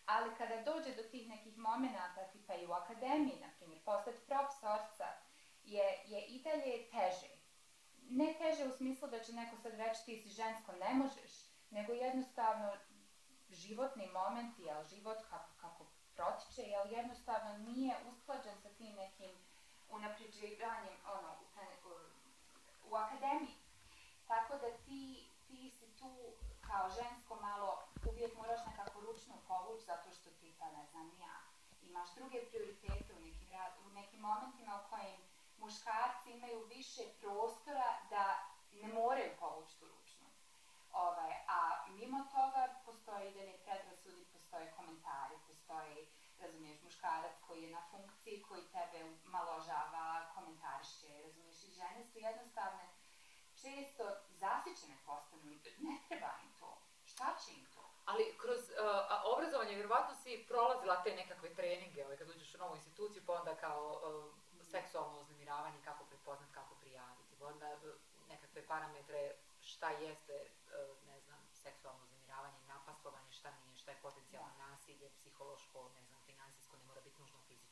[0.07, 5.09] ali kada dođe do tih nekih momenta, tipa i u akademiji, na primjer, postati profesorca,
[5.65, 7.30] je, je i dalje teže.
[8.11, 11.33] Ne teže u smislu da će neko sad reći ti si žensko, ne možeš,
[11.71, 12.77] nego jednostavno
[13.51, 19.31] životni momenti, jel, život kako, kako protiče, jel, jednostavno nije usklađen sa tim nekim
[19.91, 21.33] unapređivanjem ono,
[21.85, 21.93] u,
[22.91, 23.57] u, akademiji.
[24.27, 30.11] Tako da ti, ti si tu kao žensko malo uvijek moraš nekako ručno povući zato
[30.11, 31.35] što ti pa ne znam ja
[31.83, 35.21] imaš druge prioritete u nekim, rad, u nekim momentima u kojim
[35.61, 38.25] muškarci imaju više prostora da
[38.73, 40.27] ne moraju povući tu ručnu.
[40.93, 46.07] Ovaj, a mimo toga postoji dalje predrasudi, postoje komentari, postoji
[46.41, 52.89] razumiješ, muškarac koji je na funkciji, koji tebe maložava, komentariše, razumiješ, i žene su jednostavne,
[53.63, 55.43] često zasičene postanu,
[55.79, 57.81] ne treba im to, šta će im to?
[58.05, 58.77] Ali kroz uh,
[59.35, 63.55] obrazovanje, vjerovatno si prolazila te nekakve treninge, ovaj, kad uđeš u novu instituciju, pa onda
[63.57, 64.35] kao uh,
[64.71, 67.83] seksualno uznemiravanje, kako prepoznat, kako prijaviti, onda uh,
[68.29, 74.55] nekakve parametre šta jeste, uh, ne znam, seksualno uznemiravanje, napastovanje, šta nije, šta je potencijalno
[74.59, 74.67] da.
[74.67, 76.21] nasilje, psihološko, ne znam,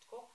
[0.08, 0.28] fizičko.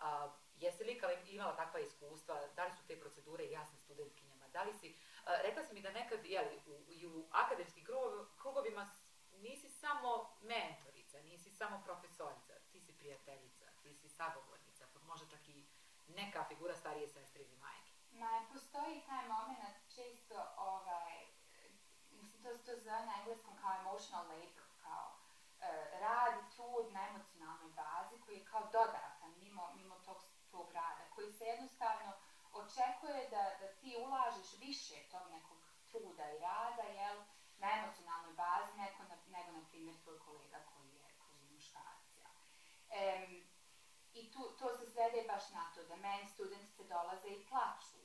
[0.00, 4.72] A, jesi li imala takva iskustva, da li su te procedure jasne studentkinjama, da li
[4.74, 6.72] si, a, rekla si mi da nekad, jeli, u,
[7.18, 7.84] u akademskim
[8.38, 8.90] krugovima
[9.30, 15.48] nisi samo mentorica, nisi samo profesorica, ti si prijateljica, ti si sagovornica, pa možda čak
[15.48, 15.66] i
[16.08, 17.92] neka figura starije sestre ili majke.
[18.12, 21.26] Ma, postoji taj moment često, ovaj,
[22.10, 27.72] mislim, to, to zove na engleskom kao emotional labor, kao uh, rad trud na emocionalnoj
[27.72, 32.12] bazi koji je kao dodatan mimo, mimo tog, tog rada, koji se jednostavno
[32.52, 35.58] očekuje da, da ti ulažeš više tog nekog
[35.90, 37.16] truda i rada, jel,
[37.58, 42.06] na emocionalnoj bazi neko, na, nego, na primjer, tvoj kolega koji je, koji je muškarac,
[42.16, 42.32] jel.
[43.00, 43.53] Um,
[44.14, 48.02] I tu, to se svede baš na to, da meni studentice dolaze i plaču,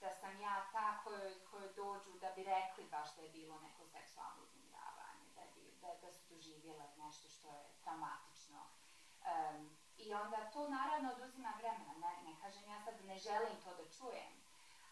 [0.00, 3.86] da sam ja ta kojoj, kojoj dođu da bi rekli baš da je bilo neko
[3.86, 8.60] seksualno uznemiravanje, da, bi, da, da su doživjela nešto što je traumatično.
[8.60, 11.94] Um, I onda to naravno oduzima vremena.
[12.04, 14.32] Ne, ne kažem ja sad da ne želim to da čujem,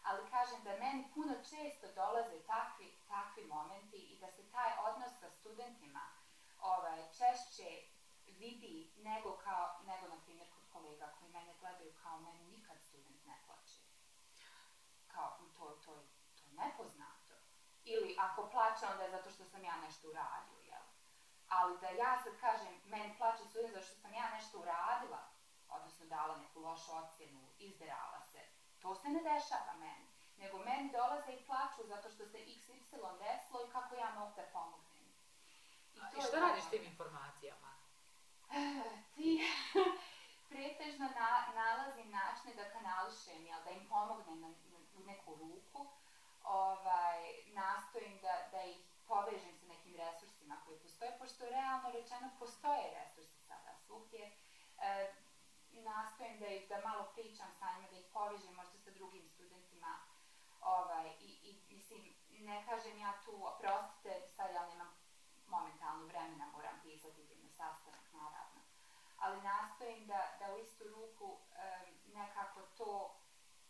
[0.03, 5.19] ali kažem da meni puno često dolaze takvi, takvi momenti i da se taj odnos
[5.19, 6.01] sa studentima
[6.61, 7.96] ovaj, češće
[8.39, 13.25] vidi nego, kao, nego na primjer, kod kolega koji mene gledaju kao meni nikad student
[13.25, 13.79] ne plaće.
[15.07, 16.03] Kao, to, to,
[16.35, 17.33] to je nepoznato.
[17.83, 20.85] Ili ako plaće, onda je zato što sam ja nešto uradio, jel?
[21.49, 25.21] Ali da ja sad kažem, meni plaće student zato što sam ja nešto uradila,
[25.69, 28.39] odnosno dala neku lošu ocjenu, izderala se,
[28.79, 30.07] to se ne dešava meni.
[30.37, 34.43] Nego meni dolaze i plaću zato što se XY desilo i kako ja mogu da
[34.53, 35.07] pomognem.
[35.95, 37.76] I, I šta radiš tim informacijama?
[39.15, 39.29] Ti
[40.49, 44.49] pretežno na, nalazim načine da kanališem, jel, da im pomognem na,
[44.93, 45.87] u neku ruku.
[46.43, 48.77] Ovaj, nastojim da, da ih
[49.07, 54.31] povežem sa nekim resursima koji postoje, pošto realno rečeno postoje resursi sada svugdje.
[54.79, 55.13] E,
[55.71, 59.97] nastojim da ih, da malo pričam sa njima, da ih povežem možda sa drugim studentima.
[60.61, 64.93] Ovaj, i, i, mislim, ne kažem ja tu, oprostite, sad ja nemam
[65.47, 68.06] momentalno vremena, moram pisati, idem na sastanak.
[69.17, 73.19] Ali nastojim da, da u istu ruku um, nekako to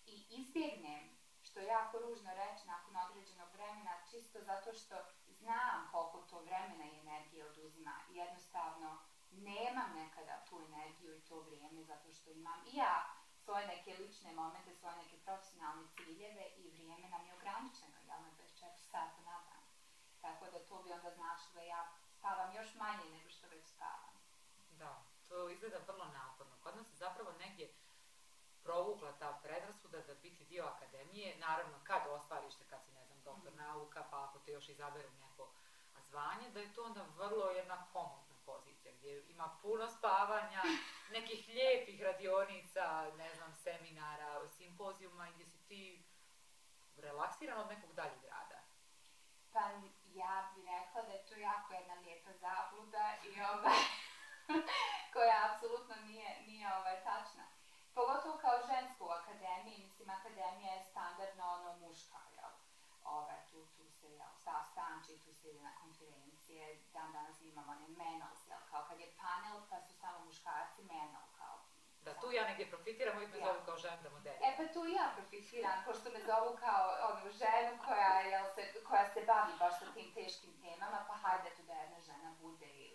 [0.06, 4.96] i izbjegnem, što je jako ružno reći nakon određenog vremena, čisto zato što
[5.26, 8.00] znam koliko to vremena i energije oduzima.
[8.10, 8.98] Jednostavno,
[9.32, 13.18] nemam nekada tu energiju i to vrijeme, zato što imam i ja
[13.48, 18.32] svoje neke lične momente, svoje neke profesionalne ciljeve i vrijeme nam je ograničeno, jel, na
[18.38, 19.64] 24 sata na dan.
[20.22, 24.17] Tako da to bi onda značilo da ja spavam još manje nego što već spavam.
[25.38, 26.54] To izgleda vrlo naporno.
[26.64, 27.74] Kod nas se zapravo negdje
[28.64, 33.22] provukla ta predrasuda da biti dio akademije, naravno kad ostvariš se, kad si, ne znam,
[33.24, 33.62] doktor Mhm.
[33.62, 35.50] nauka, pa ako te još izaberu neko
[36.10, 40.62] zvanje, da je to onda vrlo jedna komodna pozicija, gdje ima puno spavanja,
[41.16, 46.04] nekih lijepih radionica, ne znam, seminara, simpozijuma, gdje si ti
[46.96, 48.60] relaksiran od nekog daljeg rada.
[49.54, 49.60] Pa
[50.04, 53.78] ja bih rekla da je to jako jedna lijepa zabluda i ovaj,
[55.14, 57.44] koja apsolutno nije, nije ovaj, tačna.
[57.94, 62.52] Pogotovo kao žensko u akademiji, mislim, akademija je standardno ono muška, jel?
[63.04, 67.88] Ovaj, tu, tu se, jel, sastanči, tu se ide na konferencije, dan danas imamo one
[67.88, 71.56] menals, jel, kao kad je panel, pa su samo muškarci menal, kao.
[72.02, 73.46] Da tu ja negdje profitiram, uvijek me Ja.
[73.46, 74.38] zovu kao žena da modeli.
[74.42, 78.84] E pa tu i ja profitiram, pošto me zovu kao onu ženu koja, jel, se,
[78.88, 82.66] koja se bavi baš sa tim teškim temama, pa hajde tu da jedna žena bude
[82.66, 82.87] ili,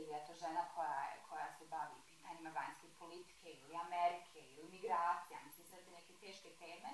[0.00, 5.66] ili eto žena koja, koja se bavi pitanjima vanjske politike ili Amerike ili migracija, mislim
[5.66, 6.90] sve te neke teške teme,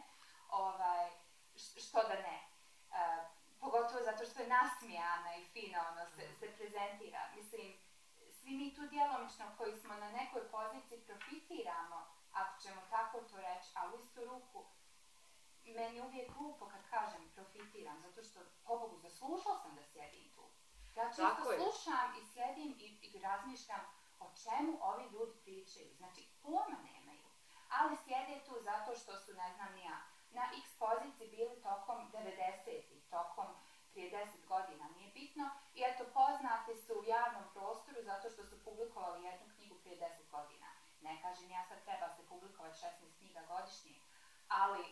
[0.48, 1.10] ovaj,
[1.56, 2.38] što da ne.
[2.38, 2.48] E,
[3.60, 7.20] pogotovo zato što je nasmijana i fino ono se, se prezentira.
[7.36, 7.76] Mislim,
[8.38, 13.68] svi mi tu djelomično koji smo na nekoj poziciji profitiramo, ako ćemo tako to reći,
[13.74, 14.64] a u istu ruku
[15.74, 20.33] meni je uvijek glupo kad kažem profitiram, zato što, pobogu, zaslušao sam da sjedim.
[20.96, 23.80] Ja često slušam i sjedim i, i razmišljam
[24.20, 25.94] o čemu ovi ljudi pričaju.
[25.96, 27.28] Znači, pojma nemaju.
[27.68, 29.96] Ali sjede tu zato što su, ne znam ja,
[30.30, 33.46] na x poziciji bili tokom 90-ih, tokom
[33.92, 35.50] prije 10 godina, nije bitno.
[35.74, 40.30] I eto, poznati su u javnom prostoru zato što su publikovali jednu knjigu prije 10
[40.30, 40.66] godina.
[41.00, 43.94] Ne kažem ja sad treba se publikovati 16 knjiga godišnje,
[44.48, 44.84] ali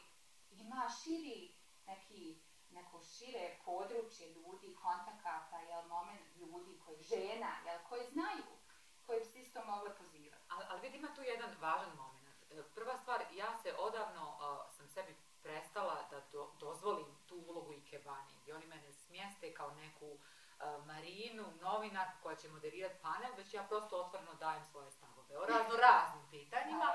[0.50, 1.55] ima širi
[1.86, 2.42] neki
[2.73, 8.45] neko šire područje ljudi, kontakata, jel, moment ljudi koji, žena, jel, koji znaju,
[9.07, 10.43] koji bi se isto mogle pozivati.
[10.49, 12.29] Ali, ali vidi, ima tu jedan važan moment.
[12.51, 17.73] E, Prva stvar, ja se odavno a, sam sebi prestala da do- dozvolim tu ulogu
[17.73, 20.18] Ikebani, gdje oni mene smjeste kao neku
[20.59, 25.47] a, Marinu, novinarku koja će moderirati panel, već ja prosto otvoreno dajem svoje stavove o
[25.47, 26.87] razno raznim pitanjima.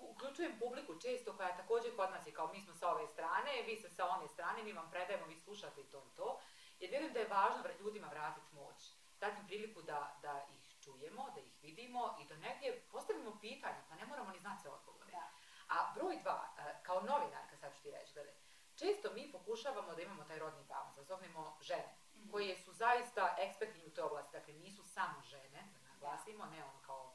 [0.00, 3.76] Uključujem publiku često koja također kod nas je kao mi smo sa ove strane, vi
[3.76, 6.40] ste sa one strane, mi vam predajemo, vi slušate i to i to.
[6.80, 8.92] Jer vjerujem da je važno ljudima vratiti moć.
[9.20, 13.82] Dati im priliku da, da ih čujemo, da ih vidimo i da negdje postavimo pitanja,
[13.88, 15.10] pa ne moramo ni znati sve odgovore.
[15.10, 15.28] Da.
[15.68, 18.34] A broj dva, e, kao novinarka, sad ću ti reći, gledaj,
[18.76, 22.30] često mi pokušavamo da imamo taj rodni balans, da zovnemo žene, Mhm.
[22.30, 26.78] koje su zaista ekspertni u toj oblasti, dakle nisu samo žene, da naglasimo, ne ono
[26.86, 27.09] kao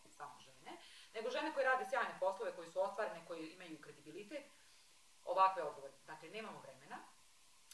[1.16, 4.44] nego žene koje rade sjajne poslove, koje su ostvarene, koje imaju kredibilitet,
[5.26, 5.94] ovakve odgovore.
[6.08, 6.98] Dakle, nemamo vremena,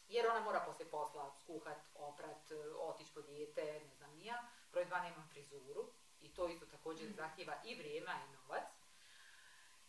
[0.07, 4.43] jer ona mora poslije posla skuhat, oprat, e, otići po dijete, ne znam ni ja.
[4.71, 7.15] Broj dva, nemam frizuru i to isto također Mhm.
[7.15, 8.63] zahtjeva i vrijeme, a i novac.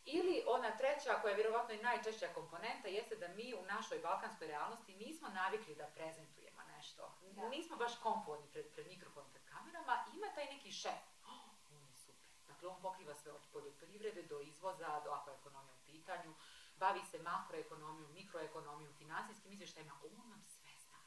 [0.04, 4.46] Ili ona treća, koja je vjerovatno i najčešća komponenta, jeste da mi u našoj balkanskoj
[4.46, 7.14] realnosti nismo navikli da prezentujemo nešto.
[7.22, 7.48] Da.
[7.48, 10.04] Nismo baš komfortni pred, pred mikrofonom, pred kamerama.
[10.14, 11.02] Ima taj neki šef.
[11.24, 12.51] Oh, on je super.
[12.62, 16.34] Dakle, on pokriva sve od poljoprivrede do izvoza, do ako je ekonomija u pitanju.
[16.76, 19.92] Bavi se makroekonomijom, mikroekonomijom, financijskim izvještajima.
[20.04, 20.98] On nam sve zna.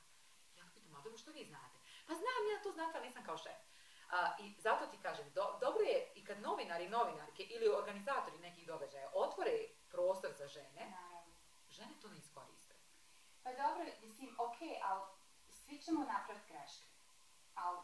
[0.57, 1.77] Ja ga pitam, a dobro, što vi znate?
[2.07, 3.61] Pa znam ja to znate, ali nisam kao šef.
[4.11, 8.67] A, I zato ti kažem, do- dobro je i kad novinari novinarke ili organizatori nekih
[8.67, 9.57] događaja otvore
[9.89, 11.33] prostor za žene, Naravno.
[11.69, 12.75] žene to ne iskoriste.
[13.43, 15.03] Pa dobro, mislim, ok, ali
[15.49, 16.87] svi ćemo napraviti greške.
[17.55, 17.79] Ali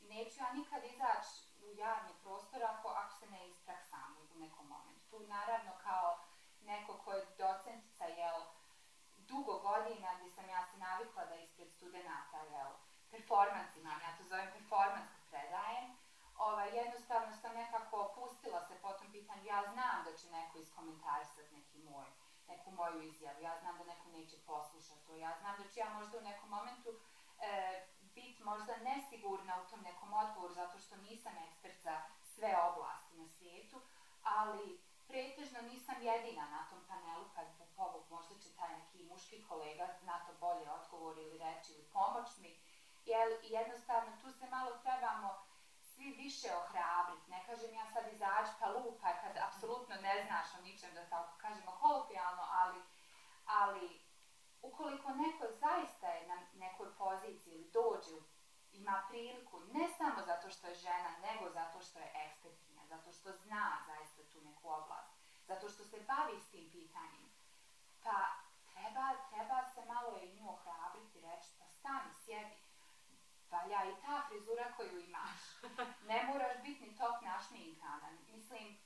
[0.00, 5.10] neću ja nikad izaći javni prostor ako, ako se ne ispraksam u nekom momentu.
[5.10, 6.18] Tu naravno kao
[6.62, 8.40] neko ko je docentica, jel,
[9.16, 12.70] dugo godina gdje sam ja se navikla da ispred studenata, jel,
[13.10, 15.96] performans imam, ja to zovem performans kad predajem,
[16.36, 21.54] ovaj, jednostavno sam nekako pustila se po tom pitanju, ja znam da će neko iskomentarisati
[21.54, 22.06] neki moj,
[22.48, 25.88] neku moju izjavu, ja znam da neko neće poslušati to, ja znam da ću ja
[25.88, 26.90] možda u nekom momentu
[27.40, 33.16] e, biti možda nesigurna u tom nekom odgovoru zato što nisam ekspert za sve oblasti
[33.16, 33.80] na svijetu,
[34.22, 39.44] ali pretežno nisam jedina na tom panelu, pa po povog možda će taj neki muški
[39.48, 42.60] kolega na to bolje odgovor ili reći ili pomoć mi,
[43.04, 45.50] jer jednostavno tu se malo trebamo
[45.80, 47.30] svi više ohrabriti.
[47.30, 51.38] Ne kažem ja sad izaći pa lupaj kad apsolutno ne znaš o ničem, da tako
[51.38, 52.80] kažemo kolokvijalno, ali,
[53.46, 54.09] ali
[54.62, 58.16] ukoliko neko zaista je na nekoj poziciji ili dođe,
[58.72, 63.32] ima priliku, ne samo zato što je žena, nego zato što je ekspertkinja, zato što
[63.32, 65.10] zna zaista tu neku oblast,
[65.46, 67.30] zato što se bavi s tim pitanjem,
[68.02, 68.16] pa
[68.72, 72.56] treba, treba se malo i nju ohrabriti reći, pa stani, sjedi,
[73.50, 75.40] valja i ta frizura koju imaš.
[76.08, 78.10] Ne moraš biti ni top našminkana.
[78.28, 78.78] Mislim,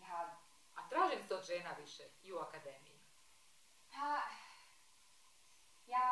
[0.00, 0.36] ja
[0.74, 3.00] A traži li se od žena više i u akademiji?
[3.92, 4.20] Pa,
[5.94, 6.06] ja,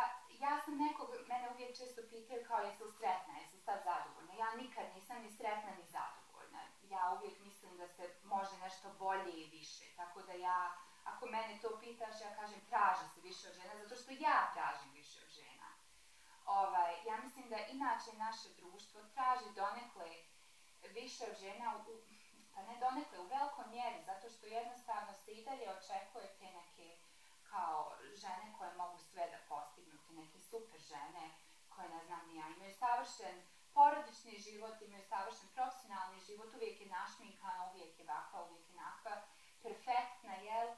[0.44, 4.34] ja sam nekog, mene uvijek često pitaju kao jesi li sretna, jesi li sad zadovoljna.
[4.34, 6.60] Ja nikad nisam ni sretna ni zadovoljna.
[6.94, 9.84] Ja uvijek mislim da se može nešto bolje i više.
[9.96, 10.60] Tako da ja,
[11.04, 14.90] ako mene to pitaš, ja kažem traži se više od žena, zato što ja tražim
[14.92, 15.68] više od žena.
[16.46, 20.08] Ovaj, ja mislim da inače naše društvo traži donekle
[20.94, 21.80] više od žena, u,
[22.54, 27.01] pa ne donekle, u velikoj mjeri, zato što jednostavno se i dalje očekuje te neke
[27.52, 27.92] kao
[28.22, 31.24] žene koje mogu sve da postignu, te neke super žene
[31.68, 33.36] koje, ne znam ni ja, imaju savršen
[33.74, 39.22] porodični život, imaju savršen profesionalni život, uvijek je našminkana, uvijek je vakva, uvijek je nakva,
[39.62, 40.68] perfektna, jel?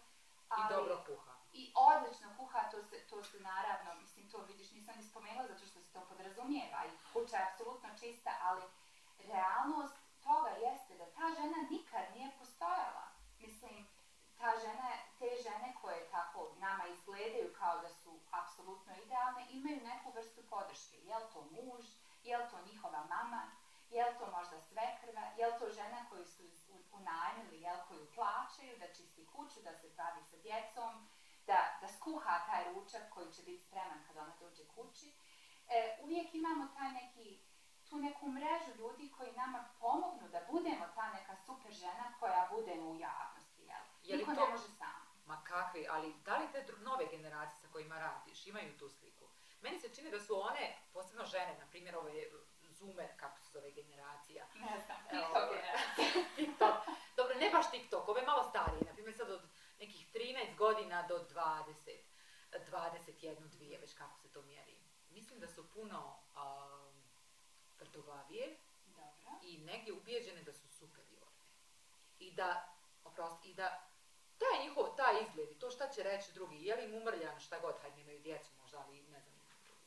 [0.59, 1.35] I dobro kuha.
[1.53, 5.67] I odlično kuha, to se, to se naravno, mislim, to vidiš, nisam ni spomenula zato
[5.67, 8.63] što se to podrazumijeva i kuća je apsolutno čista, ali
[9.19, 13.07] realnost toga jeste da ta žena nikad nije postojala.
[13.39, 13.87] Mislim,
[14.39, 20.11] ta žena, te žene koje tako nama izgledaju kao da su apsolutno idealne, imaju neku
[20.11, 20.97] vrstu podrške.
[20.97, 21.85] Je li to muž,
[22.23, 23.43] je li to njihova mama,
[23.91, 26.43] je li to možda svekrva, je li to žena koju su
[26.93, 31.09] unajmili, je li koju plaćaju da čisti kuću, da se pravi sa djecom,
[31.47, 35.13] da, da skuha taj ručak koji će biti spreman kad ona dođe kući.
[35.69, 37.41] E, uvijek imamo taj neki,
[37.89, 42.91] tu neku mrežu ljudi koji nama pomognu da budemo ta neka super žena koja budemo
[42.91, 43.63] u javnosti.
[43.63, 43.85] Jel?
[44.03, 45.05] Je Niko to- ne može sam.
[45.27, 49.24] Ma kakvi, ali da li te nove generacije sa kojima radiš imaju tu sliku?
[49.65, 52.31] Meni se čini da su one, posebno žene, na primjer ove e,
[52.71, 55.73] zoomer, kako se zove generacija, Ne znam, TikTok je.
[56.37, 56.75] TikTok.
[57.17, 59.43] Dobro, ne baš TikTok, ove malo starije, na primjer sad od
[59.79, 61.99] nekih 13 godina do 20,
[62.53, 64.79] 21, dvije, već kako se to mjeri.
[65.11, 67.03] Mislim da su puno um,
[67.77, 68.59] tvrdoglavije
[69.43, 71.45] i negdje ubijeđene da su superiorne.
[72.19, 73.91] I da, oprosti, i da
[74.39, 77.61] taj njihov, taj izgled i to šta će reći drugi, je li im umrljan, šta
[77.61, 79.34] god, hajde nemaju djecu možda, ali ne znam,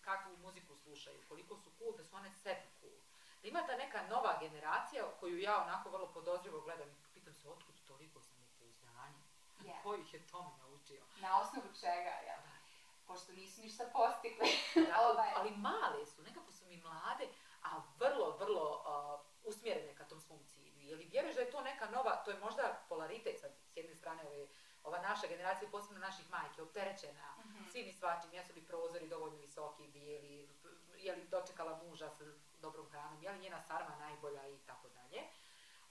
[0.09, 2.99] kakvu muziku slušaju, koliko su cool, da su one sebi cool.
[3.41, 7.49] Da ima ta neka nova generacija koju ja onako vrlo podozrivo gledam i pitam se
[7.49, 9.23] otkud toliko samopouzdanja.
[9.65, 9.75] Je.
[9.83, 11.01] Ko ih je tome naučio?
[11.19, 12.41] Na osnovu čega, jel?
[13.07, 14.49] Pošto nisu ništa postigli.
[14.75, 15.31] Da, Ovaj.
[15.35, 17.27] ali male su, nekako su mi mlade,
[17.63, 20.81] a vrlo, vrlo uh, usmjerene ka tom svom cilju.
[20.81, 23.95] Je li vjeruješ da je to neka nova, to je možda polaritet sad, s jedne
[23.95, 24.47] strane ove,
[24.87, 27.69] ova naša generacija, posebno naših majke, opterećena Mhm.
[27.71, 30.49] svim i svačim, jesu li prozori dovoljno visoki, bijeli,
[30.97, 32.23] je li dočekala muža sa
[32.61, 35.21] dobrom hranom, je li njena sarma najbolja i tako dalje.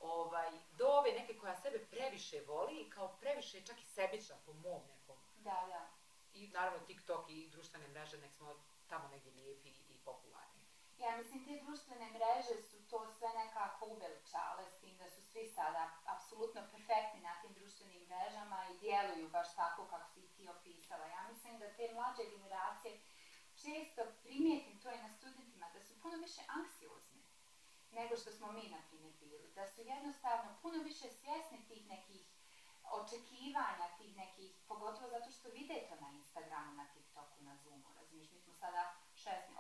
[0.01, 4.53] Ovaj, do ove neke koja sebe previše voli i kao previše čak i sebična po
[4.53, 5.89] mom nekom Da, da.
[6.35, 8.55] i naravno TikTok i društvene mreže, nek smo
[8.89, 10.56] tamo negdje lijepi i popularni.
[10.99, 15.49] Ja mislim, te društvene mreže su to sve nekako uveličale s tim da su svi
[15.49, 21.07] sada apsolutno perfektni na tim društvenim mrežama i djeluju baš tako kako si ti opisala.
[21.07, 23.01] Ja mislim da te mlađe generacije
[23.63, 27.23] često primijetim to i na studentima da su puno više anksiozne
[27.99, 29.49] nego što smo mi, na primjer, bili.
[29.55, 32.23] Da su jednostavno puno više svjesni tih nekih
[33.01, 38.31] očekivanja, tih nekih, pogotovo zato što vide to na Instagramu, na TikToku, na Zoomu, razumiješ,
[38.33, 39.56] mi smo sada 16,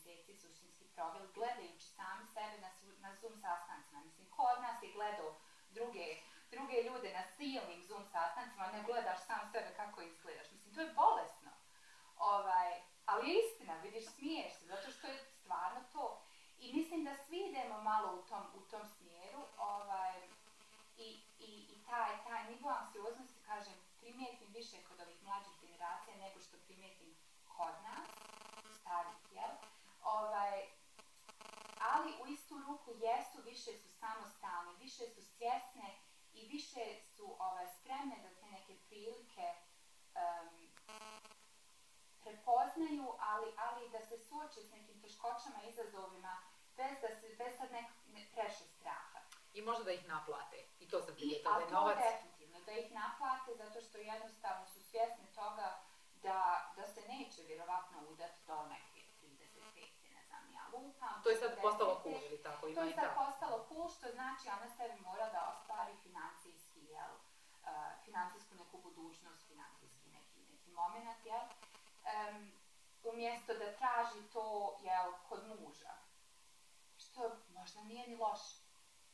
[0.00, 4.00] 18 mjeseci suštinski proveli gledajući sami sebe na, na Zoom sastancima.
[4.00, 5.34] Mislim, ko od nas je gledao
[5.70, 6.06] druge,
[6.50, 10.50] druge ljude na silnim Zoom sastancima, ne gledaš sam sebe kako izgledaš.
[10.52, 11.50] Mislim, to je bolesno.
[12.16, 16.22] Ovaj, ali istina, vidiš, smiješ se, zato što je stvarno to.
[16.58, 19.42] I mislim da svi idemo malo u tom, u tom smjeru.
[19.58, 20.28] Ovaj,
[20.96, 26.40] i, i, i taj, taj nivo anksioznosti, kažem, primijetim više kod ovih mlađih generacija nego
[26.40, 27.14] što primijetim
[27.56, 28.08] kod nas,
[28.80, 29.50] starih, jel?
[30.18, 30.68] Ovaj,
[31.80, 35.98] ali u istu ruku jesu, više su samostalni, više su svjesne
[36.32, 36.84] i više
[37.16, 39.54] su ovaj, spremne da te neke prilike
[40.14, 40.70] em,
[42.24, 46.42] prepoznaju, ali, ali da se suoče s nekim teškoćama, izazovima,
[46.76, 49.20] bez da se, bez sad nek, ne, preše straha.
[49.54, 50.58] I možda da ih naplate.
[50.80, 51.98] I to sam I, primijetila, da je novac...
[51.98, 55.78] definitivno, da ih naplate zato što jednostavno su svjesni toga
[56.22, 58.99] da, da se neće vjerovatno udati do neke 35.
[61.22, 61.62] To je sad 40.
[61.66, 63.24] postalo cool ili tako, ima To je i sad tako.
[63.24, 69.46] postalo cool, što znači ona sebi mora da ostvari financijski, jel, uh, financijsku neku budućnost,
[69.50, 71.44] financijski neki, neki moment, jel,
[72.04, 72.52] Em,
[73.02, 75.94] umjesto da traži to, jel, kod muža,
[76.98, 78.56] što možda nije ni loše.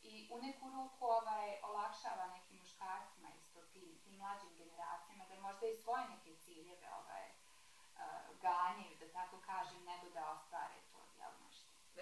[0.02, 5.66] I u neku ruku ovaj, olakšava nekim muškarcima isto tim, tim mlađim generacijama da možda
[5.66, 10.95] i svoje neke ciljeve ovaj, uh, ganjaju, da tako kažem, nego da ostvare to.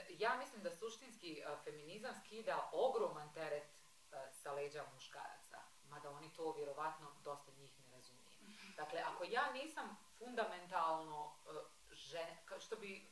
[0.09, 3.65] Ja mislim da suštinski feminizam skida ogroman teret
[4.31, 5.59] sa leđa muškaraca.
[5.89, 8.25] Ma mada oni to vjerovatno dosta njih ne razumije.
[8.77, 11.37] Dakle, ako ja nisam fundamentalno
[11.93, 13.11] žen, što bi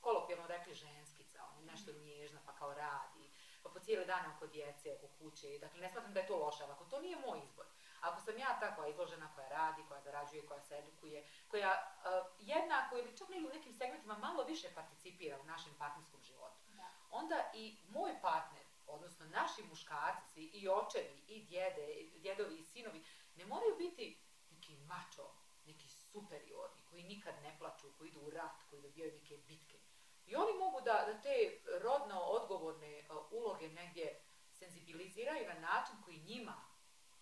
[0.00, 3.30] kolokvijalno rekli ženskica, on nešto nježna pa kao radi,
[3.62, 6.62] pa po cijele dane oko djece, oko kuće, dakle ne smatram da je to loše,
[6.62, 7.66] ali ako to nije moj izbor,
[8.00, 11.72] ako sam ja ta koja je izložena, koja radi, koja zarađuje, koja se edukuje, koja
[11.72, 16.90] uh, jednako ili čak u nekim segmentima malo više participira u našem partnerskom životu, Da.
[17.10, 23.04] onda i moj partner, odnosno naši muškarci, i očevi, i djede, i djedovi, i sinovi,
[23.34, 24.18] ne moraju biti
[24.50, 25.30] neki mačo,
[25.66, 29.78] neki superiorni, koji nikad ne plaču, koji idu u rat, koji dobijaju neke bitke.
[30.26, 34.20] I oni mogu da, da te rodno odgovorne uh, uloge negdje
[34.52, 36.64] senzibiliziraju na način koji njima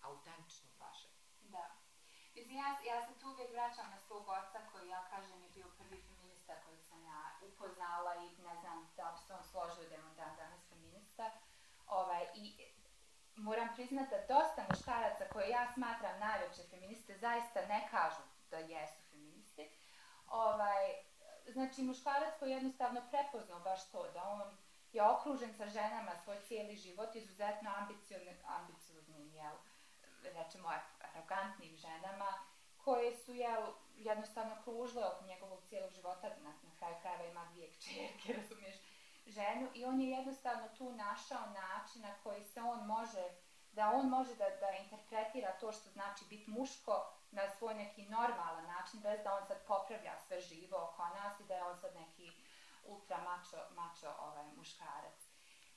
[0.01, 1.07] autentično paše.
[1.41, 1.75] Da.
[2.35, 5.67] Mislim, ja, ja se tu uvijek vraćam na svog oca koji, ja kažem, je bio
[5.77, 9.95] prvi feminista kojeg sam ja upoznala i ne znam da li se on složio da
[9.95, 11.31] je on dan danas feminista.
[11.87, 12.71] Ovaj, I
[13.35, 19.01] moram priznati da dosta muškaraca koje ja smatram najveće feministe zaista ne kažu da jesu
[19.09, 19.69] feministi.
[20.27, 20.83] Ovaj,
[21.47, 24.57] znači, muškarac koji je jednostavno prepoznao baš to, da on
[24.91, 29.55] je okružen sa ženama svoj cijeli život, izuzetno ambicioznim, ambicioznim jel,
[30.23, 32.54] rečemo, arogantnim ženama,
[32.85, 33.63] koje su, jel,
[33.95, 38.75] jednostavno kružile oko njegovog cijelog života, na, na kraju krajeva ima dvije kćerke, razumiješ,
[39.25, 43.23] ženu, i on je jednostavno tu našao način na koji se on može,
[43.71, 48.65] da on može da, da interpretira to što znači biti muško na svoj neki normalan
[48.65, 51.95] način, bez da on sad popravlja sve živo oko nas i da je on sad
[51.95, 52.31] neki
[52.85, 55.19] ultra mačo, mačo ovaj, muškarac.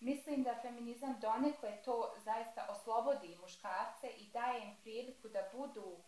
[0.01, 5.99] Mislim da feminizam donekle to zaista oslobodi muškarce i daje im priliku da budu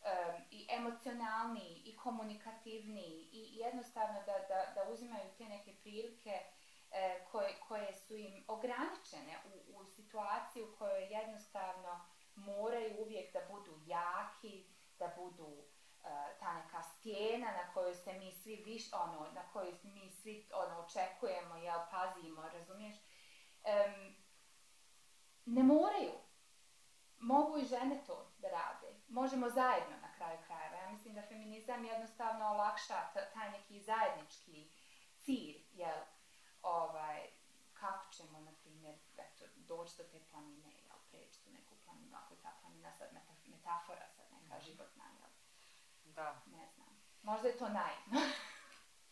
[0.00, 6.40] um, i emocionalniji i komunikativniji i jednostavno da, da, da uzimaju te neke prilike
[6.90, 13.40] e, koje, koje su im ograničene u, u situaciji u kojoj jednostavno moraju uvijek da
[13.50, 14.64] budu jaki,
[14.98, 15.64] da budu
[16.04, 20.48] e, ta neka stijena na kojoj se mi svi viš, ono, na kojoj mi svi
[20.54, 22.96] ono, očekujemo, jel, pazimo, razumiješ?
[23.64, 24.16] Em,
[25.44, 26.12] ne moraju.
[27.18, 28.89] Mogu i žene to da rade.
[29.10, 30.76] Možemo zajedno na kraju krajeva.
[30.76, 32.94] Ja mislim da feminizam jednostavno olakša
[33.34, 34.70] taj neki zajednički
[35.18, 35.98] cilj, jel,
[36.62, 37.28] ovaj,
[37.74, 42.34] kako ćemo, na primjer, eto, doći do te planine, jel, preći tu neku planinu, ako
[42.34, 45.30] je ta planina sad meta, metafora, sad neka životna, jel,
[46.14, 46.42] Da.
[46.46, 46.88] ne znam.
[47.22, 48.20] Možda je to naivno.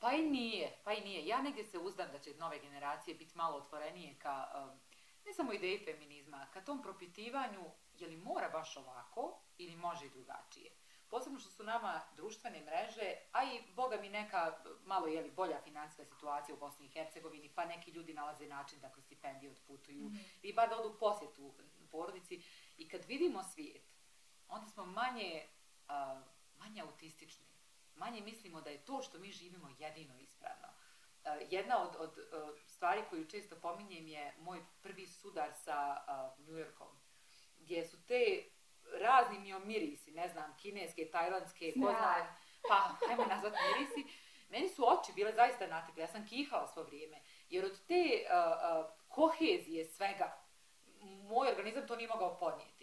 [0.00, 1.26] Pa i nije, pa i nije.
[1.26, 4.80] Ja negdje se uzdam da će nove generacije biti malo otvorenije ka, um,
[5.26, 10.10] ne samo ideji feminizma, ka tom propitivanju je li mora baš ovako ili može i
[10.10, 10.70] drugačije.
[11.10, 15.60] Posebno što su nama društvene mreže, a i, boga mi, neka malo je li bolja
[15.60, 20.04] financijska situacija u Bosni i Hercegovini, pa neki ljudi nalaze način da kroz stipendije odputuju,
[20.06, 20.16] Mhm.
[20.42, 21.54] i bar da odu u posjetu
[21.90, 22.42] porodici.
[22.76, 23.82] I kad vidimo svijet,
[24.48, 25.46] onda smo manje,
[25.88, 26.22] a,
[26.58, 27.46] manje autistični.
[27.94, 30.68] Manje mislimo da je to što mi živimo jedino ispravno.
[31.24, 36.34] A, jedna od, od a, stvari koju često pominjem je moj prvi sudar sa a,
[36.38, 36.96] New Yorkom,
[37.58, 38.44] gdje su te
[38.92, 42.26] razni miomirisi, ne znam, kineske, tajlandske, ko zna, Smrad.
[42.68, 44.04] pa ajmo nazvat mirisi,
[44.48, 48.36] meni su oči bile zaista natekle, ja sam kihala svo vrijeme, jer od te a,
[48.36, 50.42] a, kohezije svega,
[51.02, 52.77] moj organizam to nije mogao podnijeti.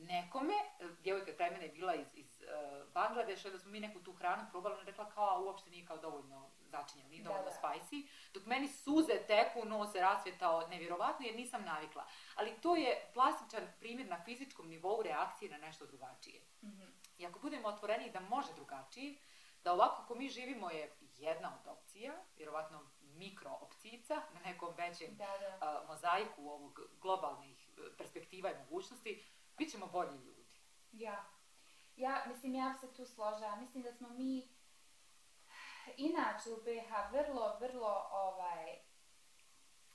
[0.00, 0.54] Nekome,
[1.02, 4.46] djevojka taj mene je bila iz, iz uh, Bangladeša, da smo mi neku tu hranu
[4.50, 7.56] probali, ona rekla kao, a uopšte nije kao dovoljno začinjeno, nije Da, dovoljno da.
[7.68, 12.06] spicy, dok meni suze teku, nos se rasvjetao nevjerovatno jer nisam navikla.
[12.34, 16.42] Ali to je plastičan primjer na fizičkom nivou reakcije na nešto drugačije.
[16.64, 16.82] Mhm.
[17.18, 19.16] I ako budemo otvoreni da može drugačije,
[19.64, 25.16] da ovako kako mi živimo je jedna od opcija, vjerovatno mikro opcijica na nekom većem
[25.16, 25.58] Da, da.
[25.60, 29.24] a, mozaiku ovog globalnih e, perspektiva i mogućnosti,
[29.60, 30.60] bit ćemo bolji ljudi.
[30.92, 31.24] Ja.
[31.96, 33.56] Ja, mislim, ja se tu složila.
[33.56, 34.48] Mislim da smo mi
[35.96, 38.78] inače u BiH vrlo, vrlo, ovaj,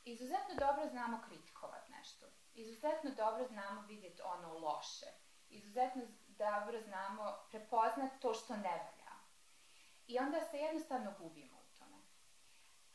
[0.04, 2.26] izuzetno dobro znamo kritikovat nešto.
[2.54, 5.06] Izuzetno dobro znamo vidjeti ono loše.
[5.50, 9.12] Izuzetno dobro znamo prepoznat to što ne valja.
[10.08, 11.98] I onda se jednostavno gubimo u tome.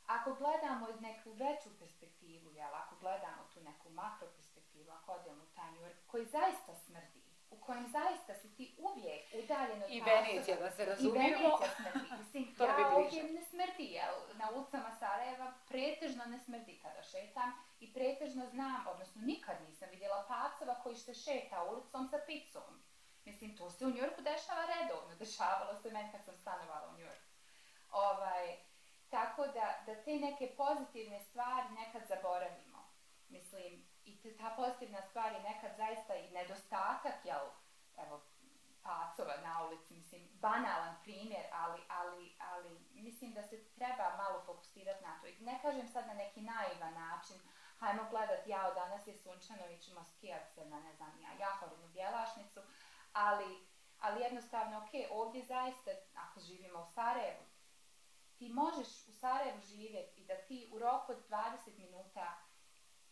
[0.07, 4.29] Ako gledamo neku veću perspektivu, jel, ako gledamo tu neku makro
[5.73, 7.21] New York, koji zaista smrdi,
[7.51, 11.19] u kojem zaista si ti uvijek udaljen od I Venecija, da se I razumijemo.
[11.29, 12.09] Venecija smrdi.
[12.19, 12.95] Mislim, To ja bliže.
[12.95, 14.15] ovdje ne smrdi, jel?
[14.35, 20.25] Na ulicama Sarajeva pretežno ne smrdi kada šetam i pretežno znam, odnosno nikad nisam vidjela
[20.29, 22.83] pacova koji se šeta ulicom sa picom.
[23.25, 27.31] Mislim, to se u Njorku dešava redovno, dešavalo se meni kad sam stanovala u Njorku.
[27.91, 28.57] Ovaj,
[29.11, 32.91] tako da, da te neke pozitivne stvari nekad zaboravimo.
[33.29, 37.47] Mislim, i ta pozitivna stvar je nekad zaista i nedostatak, jel,
[37.97, 38.21] evo,
[38.83, 45.05] pacova na ulici, mislim, banalan primjer, ali, ali, ali mislim da se treba malo fokusirati
[45.05, 45.27] na to.
[45.27, 47.37] I ne kažem sad na neki naivan način,
[47.79, 51.89] hajmo gledat, jao, danas je sunčano i ćemo skijat se na, ne znam, ja, Jahorinu
[51.89, 52.61] bjelašnicu,
[53.13, 53.67] ali,
[54.01, 57.45] ali jednostavno, ok, ovdje zaista, ako živimo u Sarajevu,
[58.39, 62.37] ti možeš u Sarajevu živjeti i da ti u roku od 20 minuta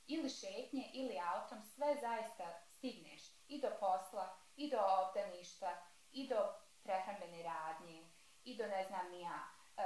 [0.08, 5.82] ili šetnje ili autom sve zaista stigneš i do posla, i do obdaništa,
[6.12, 6.36] i do
[6.82, 8.06] prehrambene radnje,
[8.44, 9.38] i do ne znam nija,
[9.76, 9.82] e,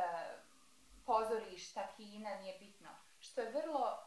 [1.07, 2.89] pozorišta, kina, nije bitno.
[3.21, 3.99] Što je vrlo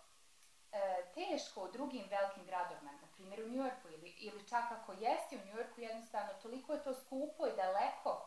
[0.71, 5.37] e, teško u drugim velikim gradovima, na primjer u Njujorku ili, ili čak ako jesi
[5.37, 8.24] u Njujorku, jednostavno toliko je to skupo i daleko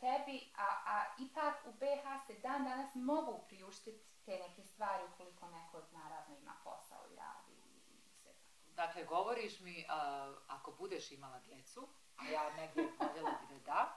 [0.00, 5.48] tebi, a, a ipak u BH se dan danas mogu priuštiti te neke stvari ukoliko
[5.48, 8.70] neko naravno ima posao i radi i sve tako.
[8.72, 13.96] Dakle, govoriš mi, a, ako budeš imala djecu, a ja negdje voljela bi da da,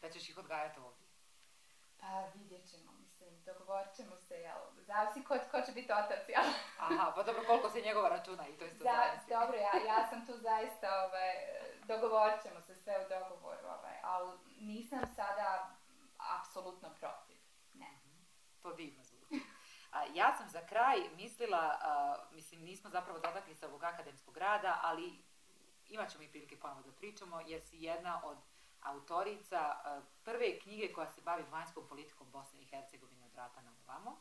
[0.00, 1.06] da ćeš ih odgajati ovdje.
[2.00, 6.44] Pa vidjet ćemo, mislim, dogovorit ćemo se, jel, zavisi ko, ko će biti otac, jel?
[6.78, 9.30] Aha, pa dobro, koliko se njegova računa i to isto Za, zavisi.
[9.30, 11.34] dobro, ja, ja sam tu zaista, ovaj,
[11.84, 15.76] dogovorit ćemo se sve u dogovoru, ovaj, ali nisam sada
[16.40, 17.36] apsolutno protiv,
[17.74, 18.00] ne.
[18.62, 19.40] To divno zvuči.
[19.90, 21.78] A, ja sam za kraj mislila,
[22.32, 25.22] mislim nismo zapravo dotakli se ovog akademskog rada, ali
[25.88, 28.38] imat ćemo i prilike ponovo da pričamo, jer si jedna od
[28.82, 29.76] autorica
[30.24, 34.16] prve knjige koja se bavi vanjskom politikom Bosne i Hercegovine od rata na ovamo.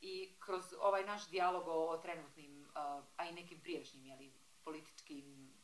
[0.00, 4.32] I kroz ovaj naš dijalog o, trenutnim, a, a i nekim prijašnjim jeli,
[4.64, 5.54] političkim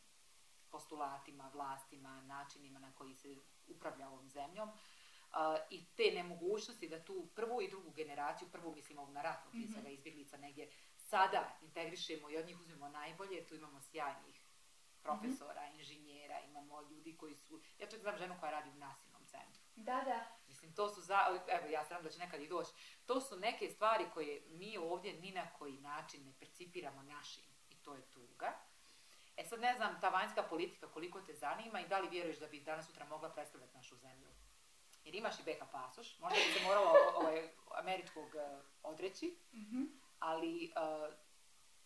[0.70, 3.36] postulatima, vlastima, načinima na koji se
[3.70, 4.76] upravlja ovom zemljom, uh,
[5.70, 9.64] i te nemogućnosti da tu prvu i drugu generaciju, prvu mislim ovu na ratnu prije
[9.64, 9.72] Mhm.
[9.72, 14.40] svega izbjeglica negdje, sada integrišemo i od njih uzmemo najbolje, tu imamo sjajnih
[15.02, 19.62] profesora, inženjera, imamo ljudi koji su, ja čak znam ženu koja radi u nasilnom centru.
[19.76, 21.18] Da, da, Mislim, to su, za,
[21.48, 22.70] evo ja se da će nekad i doći,
[23.06, 27.76] to su neke stvari koje mi ovdje ni na koji način ne percipiramo našim i
[27.76, 28.52] to je tuga.
[29.40, 32.46] E sad ne znam, ta vanjska politika koliko te zanima i da li vjeruješ da
[32.46, 34.28] bi danas sutra mogla predstavljati našu zemlju?
[35.04, 39.82] Jer imaš i BH pasoš, možda bi se morala ovaj, američkog eh, odreći, mhm.
[40.18, 40.70] ali eh,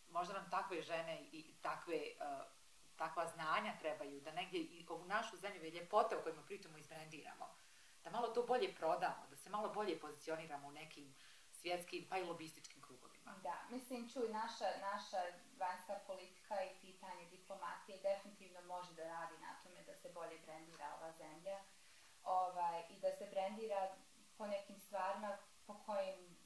[0.08, 2.14] možda nam takve žene i takve, eh,
[2.96, 7.56] takva znanja trebaju, da negdje i ovu našu zemlju i ljepote o kojima pričamo izbrendiramo,
[8.04, 11.14] da malo to bolje prodamo, da se malo bolje pozicioniramo u nekim
[11.50, 13.03] svjetskim pa i lobističkim krugovima.
[13.24, 15.20] Da, mislim, čuj, naša, naša
[15.58, 20.94] vanjska politika i pitanje diplomatije definitivno može da radi na tome da se bolje brendira
[20.96, 21.58] ova zemlja
[22.24, 23.96] ovaj, i da se brendira
[24.38, 26.36] po nekim stvarima po kojim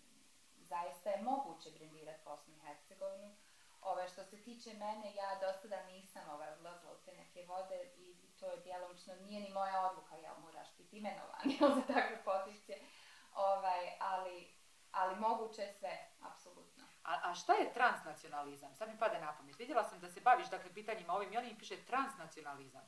[0.57, 3.37] zaista je moguće brendirati Bosnu i Hercegovinu.
[3.83, 7.91] Ove, što se tiče mene, ja dosta da nisam ovaj, odlazila u te neke vode
[7.97, 11.41] i to je djelomično, nije ni moja odluka, jel moraš biti imenovan
[11.77, 12.79] za takve pozicije,
[13.35, 14.55] ovaj, ali,
[14.93, 16.09] ali moguće je sve.
[17.09, 18.75] A, a šta je transnacionalizam?
[18.75, 19.59] Sad mi pada na pamet.
[19.59, 22.83] Vidjela sam da se baviš dakle, pitanjima ovim i oni mi piše transnacionalizam.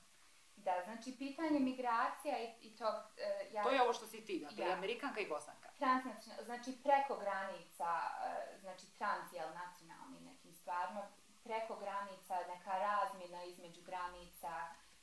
[0.57, 4.41] Da, znači pitanje migracija i, i tog, e, ja, To je ovo što si ti,
[4.41, 4.73] dakle, Ja.
[4.73, 5.69] Amerikanka i Bosanka.
[5.79, 11.09] transnacional, znači preko granica, e, znači trans, jel, nacionalni nekim stvarima,
[11.45, 14.53] preko granica, neka razmjena između granica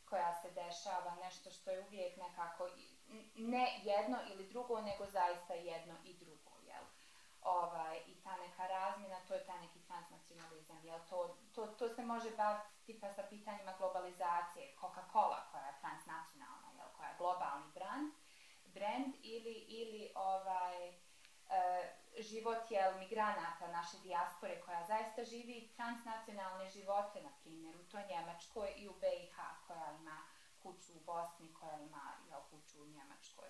[0.05, 2.70] koja se dešava, nešto što je uvijek nekako,
[3.36, 6.46] ne jedno ili drugo, nego zaista jedno i drugo?
[7.47, 10.99] Ovaj, I ta neka razmjena, to je taj neki transnacionalizam, jel?
[11.09, 16.87] To, to, to se može baviti tipa sa pitanjima globalizacije, Coca-Cola koja je transnacionalna, jel?
[16.97, 18.13] Koja je globalni brand,
[18.65, 20.93] brand ili, ili ovaj, e,
[22.19, 28.74] život jel, migranata naše dijaspore koja zaista živi transnacionalne živote, na primjer u toj Njemačkoj
[28.78, 29.36] i u BiH
[29.67, 30.17] koja ima
[30.63, 33.49] kuću u Bosni, koja ima jel, kuću u Njemačkoj.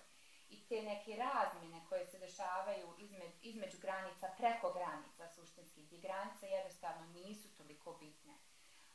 [0.50, 6.46] I te neke razmjene koje se dešavaju između, između granica, preko granica suštinski, gdje granice
[6.46, 8.34] jednostavno nisu toliko bitne.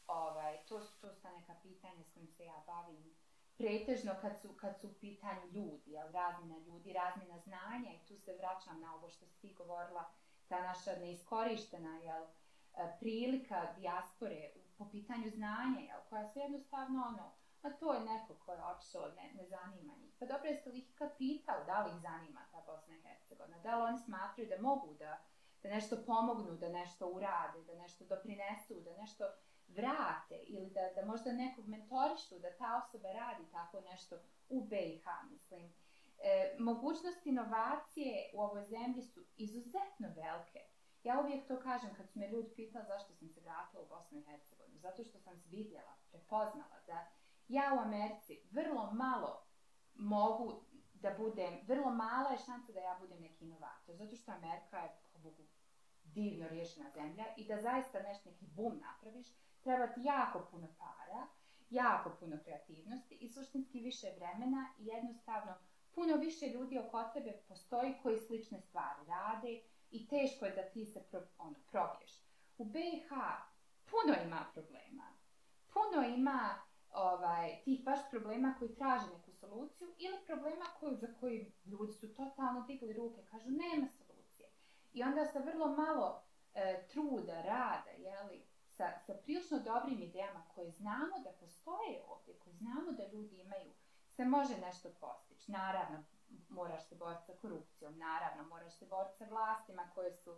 [0.08, 3.16] Ovaj, to, su, to su neka pitanja s kojim se ja bavim
[3.58, 8.18] pretežno kad su, kad su u pitanju ljudi, jel, razmjena ljudi, razmjena znanja i tu
[8.18, 10.12] se vraćam na ovo što si govorila,
[10.48, 17.32] ta naša neiskorištena jel, e, prilika dijaspore po pitanju znanja, jel, koja su jednostavno ono,
[17.64, 20.14] a to je neko ko je otišao, ne, ne zanima njih.
[20.20, 23.60] Pa dobro, jeste li ih kad pitali da li ih zanima ta Bosna i Hercegovina,
[23.60, 25.20] da li oni smatraju da mogu da,
[25.64, 29.26] da nešto pomognu, da nešto urade, da nešto doprinesu, da nešto
[29.68, 34.16] vrate ili da, da možda nekog mentorišu, da ta osoba radi tako nešto
[34.50, 35.74] u BiH, mislim.
[36.20, 40.60] E, mogućnosti inovacije u ovoj zemlji su izuzetno velike
[41.04, 44.20] Ja uvijek to kažem kad su me ljudi pitali zašto sam se vratila u Bosnu
[44.20, 44.80] i Hercegovinu.
[44.80, 47.08] Zato što sam vidjela, prepoznala da
[47.48, 49.44] ja u Americi vrlo malo
[49.96, 50.64] mogu
[50.94, 53.96] da budem, vrlo mala je šansa da ja budem neki inovator.
[53.96, 55.44] Zato što Amerika je, po Bogu,
[56.04, 59.28] divno riješena zemlja i da zaista nešto neki bum napraviš,
[59.62, 61.28] treba ti jako puno para,
[61.70, 65.56] jako puno kreativnosti i suštinski više vremena i jednostavno
[65.92, 69.62] puno više ljudi oko tebe postoji koji slične stvari rade
[69.92, 72.12] i teško je da ti se pro, ono, probiješ.
[72.58, 73.10] U BiH
[73.86, 75.04] puno ima problema.
[75.74, 76.62] Puno ima
[76.94, 82.14] ovaj, tih baš problema koji traže neku soluciju ili problema koju, za koji ljudi su
[82.14, 84.50] totalno digli ruke, kažu nema solucije.
[84.94, 90.72] I onda sa vrlo malo e, truda, rada, jeli, sa, sa prilično dobrim idejama koje
[90.72, 93.72] znamo da postoje ovdje, koje znamo da ljudi imaju,
[94.16, 95.52] se može nešto postići.
[95.52, 96.04] Naravno,
[96.50, 100.36] moraš se boriti sa korupcijom, naravno, moraš se boriti sa vlastima koje su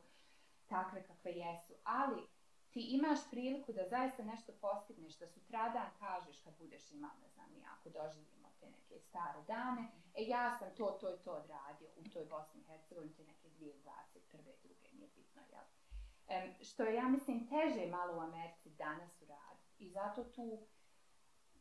[0.68, 2.28] takve kakve jesu, ali
[2.76, 7.50] ti imaš priliku da zaista nešto postigneš, da sutradan kažeš kad budeš imao, ne znam,
[7.74, 9.84] ako doživimo te neke stare dane,
[10.16, 13.50] e ja sam to, to i to odradio u toj Bosni i Hercegovini, te neke
[13.50, 14.42] 2021.
[14.64, 15.66] druge, nije bitno, jel?
[15.66, 19.84] Um, što je, ja mislim, teže malo u Americi danas uraditi.
[19.86, 20.68] I zato tu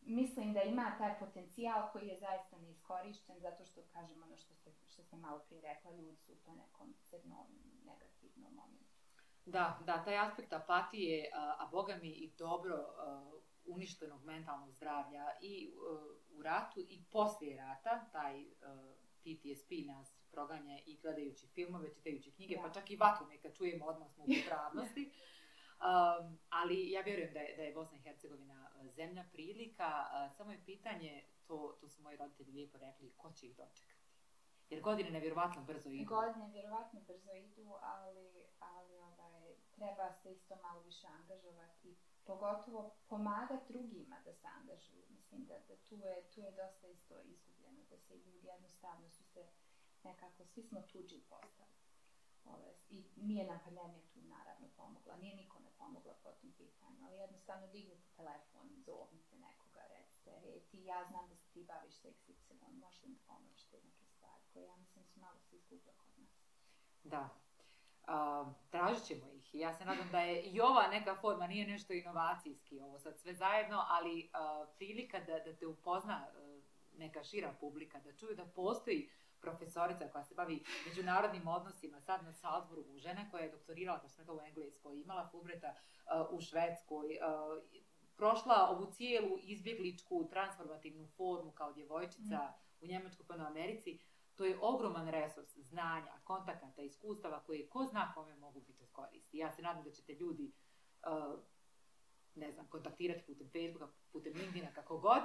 [0.03, 4.71] mislim da ima taj potencijal koji je zaista neiskorišten, zato što, kažem, ono što, se,
[4.89, 7.47] što sam malo prije rekla, ljudi su u to nekom crnom,
[7.85, 8.84] negativnom momentu.
[9.47, 13.31] Da, da, taj aspekt apatije, a, a boga mi i dobro a,
[13.67, 18.95] uništenog mentalnog zdravlja i a, u ratu i poslije rata, taj a,
[19.25, 22.63] PTSP nas proganja i gledajući filmove, čitajući knjige, da.
[22.63, 25.13] pa čak i vatru nekad čujemo, odmah smo u pripravnosti.
[25.75, 30.53] Um, ali ja vjerujem da je, da je Bosna i Hercegovina zemlja prilika, uh, samo
[30.53, 34.05] je pitanje, to, to su moji roditelji lijepo rekli, ko će ih dočekati?
[34.71, 36.05] Jer godine nevjerovatno brzo idu.
[36.05, 38.99] Godine nevjerovatno brzo idu, ali, ali
[39.77, 45.05] treba se isto malo više angažovati pogotovo pomagati drugima da se angažuju.
[45.11, 49.25] Mislim da, da tu, je, tu je dosta isto izgubljeno, da se ljudi jednostavno su
[49.25, 49.47] se
[50.03, 51.75] nekako, svi smo tuđi postali.
[52.45, 57.17] Ove, I nije nam pandemija tu naravno pomogla, nije nikome pomogla po tom pitanju, ali
[57.17, 62.09] jednostavno dignite telefon, zovnite nekoga, recite, hej, ti, ja znam da se ti baviš sa
[62.09, 66.19] XY, li mi pomoći te neke stvari koje ja mislim su malo se izgubile kod
[66.19, 66.31] nas.
[67.05, 67.44] Da,
[68.09, 69.55] Uh, tražit ćemo ih.
[69.55, 73.35] Ja se nadam da je i ova neka forma, nije nešto inovacijski ovo sad sve
[73.35, 76.63] zajedno, ali uh, prilika da, da te upozna uh,
[76.99, 79.11] neka šira publika, da čuju da postoji
[79.41, 84.23] profesorica koja se bavi međunarodnim odnosima sad na Salzburgu, žena koja je doktorirala, kao sam
[84.23, 85.75] rekao, u Engleskoj, imala Fulbreta
[86.31, 87.19] u Švedskoj,
[88.17, 92.85] prošla ovu cijelu izbjegličku transformativnu formu kao djevojčica mm.
[92.85, 93.99] u Njemačkoj pa na Americi,
[94.37, 99.39] to je ogroman resurs znanja, kontakata, iskustava koje ko zna kome mogu biti od koristi.
[99.39, 100.53] Ja se nadam da ćete ljudi
[101.07, 101.39] uh,
[102.35, 105.23] ne znam, kontaktirati putem Facebooka, putem LinkedIna, kako god,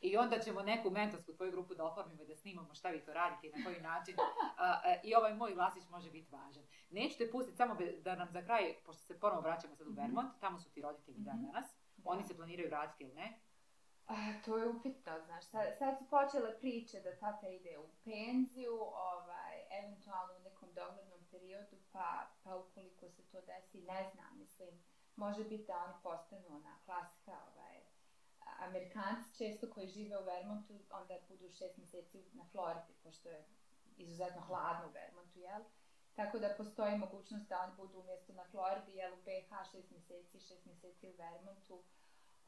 [0.00, 3.12] I onda ćemo neku mentorsku tvoju grupu da oformimo i da snimamo šta vi to
[3.12, 4.14] radite i na koji način.
[4.58, 6.64] A, a, I ovaj moj glasić može biti važan.
[6.90, 10.00] Neću te pustiti samo da nam za kraj, pošto se ponovo vraćamo sad u mhm.
[10.00, 11.24] Vermont, tamo su ti roditelji mm -hmm.
[11.24, 11.66] dan danas.
[11.96, 12.10] Da.
[12.10, 13.40] Oni se planiraju vratiti ili ne?
[14.08, 14.14] A,
[14.44, 15.44] to je upitno, znaš.
[15.44, 18.80] Sad, sad su počele priče da tata ide u penziju,
[19.12, 24.68] ovaj, eventualno u nekom doglednom periodu, pa, pa ukoliko se to desi, ne znam, mislim,
[25.16, 27.80] može biti da oni postanu ona klasika, ovaj,
[28.58, 33.44] Amerikanci često koji žive u Vermontu, onda budu šest mjeseci na Floridi, pošto je
[33.96, 35.62] izuzetno hladno u Vermontu, jel?
[36.14, 40.40] Tako da postoji mogućnost da oni budu umjesto na Floridi, jel, u BH šest mjeseci,
[40.40, 41.82] šest mjeseci u Vermontu,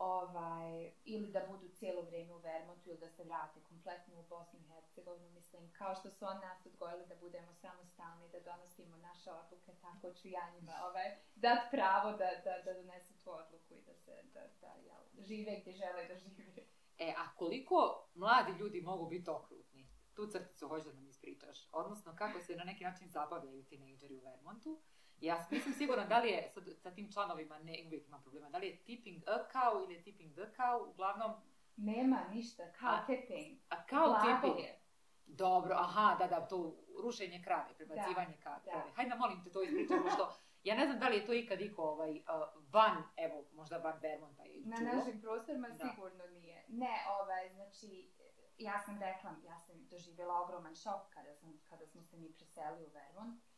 [0.00, 4.58] ovaj, ili da budu cijelo vrijeme u Vermontu ili da se vrate kompletno u Bosnu
[4.58, 9.30] i Hercegovinu, mislim, kao što su on nas odgojili da budemo samostalni, da donosimo naše
[9.32, 13.82] odluke, tako ću ja njima ovaj, dat pravo da, da, da donesu tu odluku i
[13.82, 16.62] da se da, da, jel, žive gdje žele da žive.
[16.98, 19.88] E, a koliko mladi ljudi mogu biti okrutni?
[20.14, 21.68] Tu crticu hoćeš da nam ispričaš.
[21.72, 24.80] Odnosno, kako se na neki način zabavljaju tinejdžeri u Vermontu.
[25.20, 28.58] Ja nisam sigurna da li je, sad, sa tim članovima ne uvijek ima problema, da
[28.58, 31.32] li je tipping a cow ili je tipping the cow, uglavnom...
[31.76, 33.58] Nema ništa, kao a, tipping.
[33.68, 34.58] A kao tipping?
[34.58, 34.80] Je.
[35.26, 38.60] Dobro, aha, da, da, to rušenje krave, prebacivanje da, krave.
[38.64, 38.84] Da.
[38.94, 40.32] Hajde, molim te to ispričati, pošto
[40.64, 43.98] ja ne znam da li je to ikad iko ovaj, uh, van, evo, možda van
[44.02, 44.62] Vermonta čuo.
[44.64, 45.74] Na našim prostorima da.
[45.74, 46.64] sigurno nije.
[46.68, 48.10] Ne, ovaj, znači,
[48.58, 52.86] ja sam rekla, ja sam doživjela ogroman šok kada, sam, kada smo se mi preselili
[52.86, 53.49] u Vermont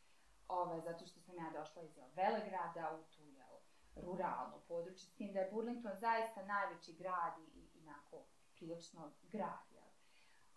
[0.47, 3.57] ovaj, zato što sam ja došla iz Velegrada u tu jel,
[3.95, 8.23] ruralno područje, s tim da je Burlington zaista najveći grad i, i inako
[8.55, 9.59] prilično grad.
[9.71, 9.83] Jel.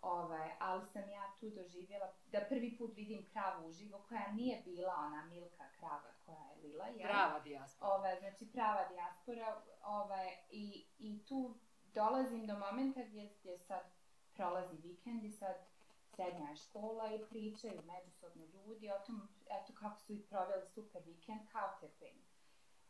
[0.01, 4.93] Ovaj, ali sam ja tu doživjela da prvi put vidim kravu uživo koja nije bila
[4.97, 6.85] ona milka krava koja je lila.
[6.85, 7.09] Jel?
[7.09, 7.91] Prava dijaspora.
[7.91, 9.61] Ovaj, znači prava dijaspora.
[9.83, 11.57] Ovaj, i, I tu
[11.93, 13.81] dolazim do momenta gdje, gdje sad
[14.33, 15.55] prolazi vikend i sad
[16.17, 21.41] srednja škola i pričaju međusobno ljudi o tom, eto kako su i proveli super vikend,
[21.51, 22.21] couchsurfing.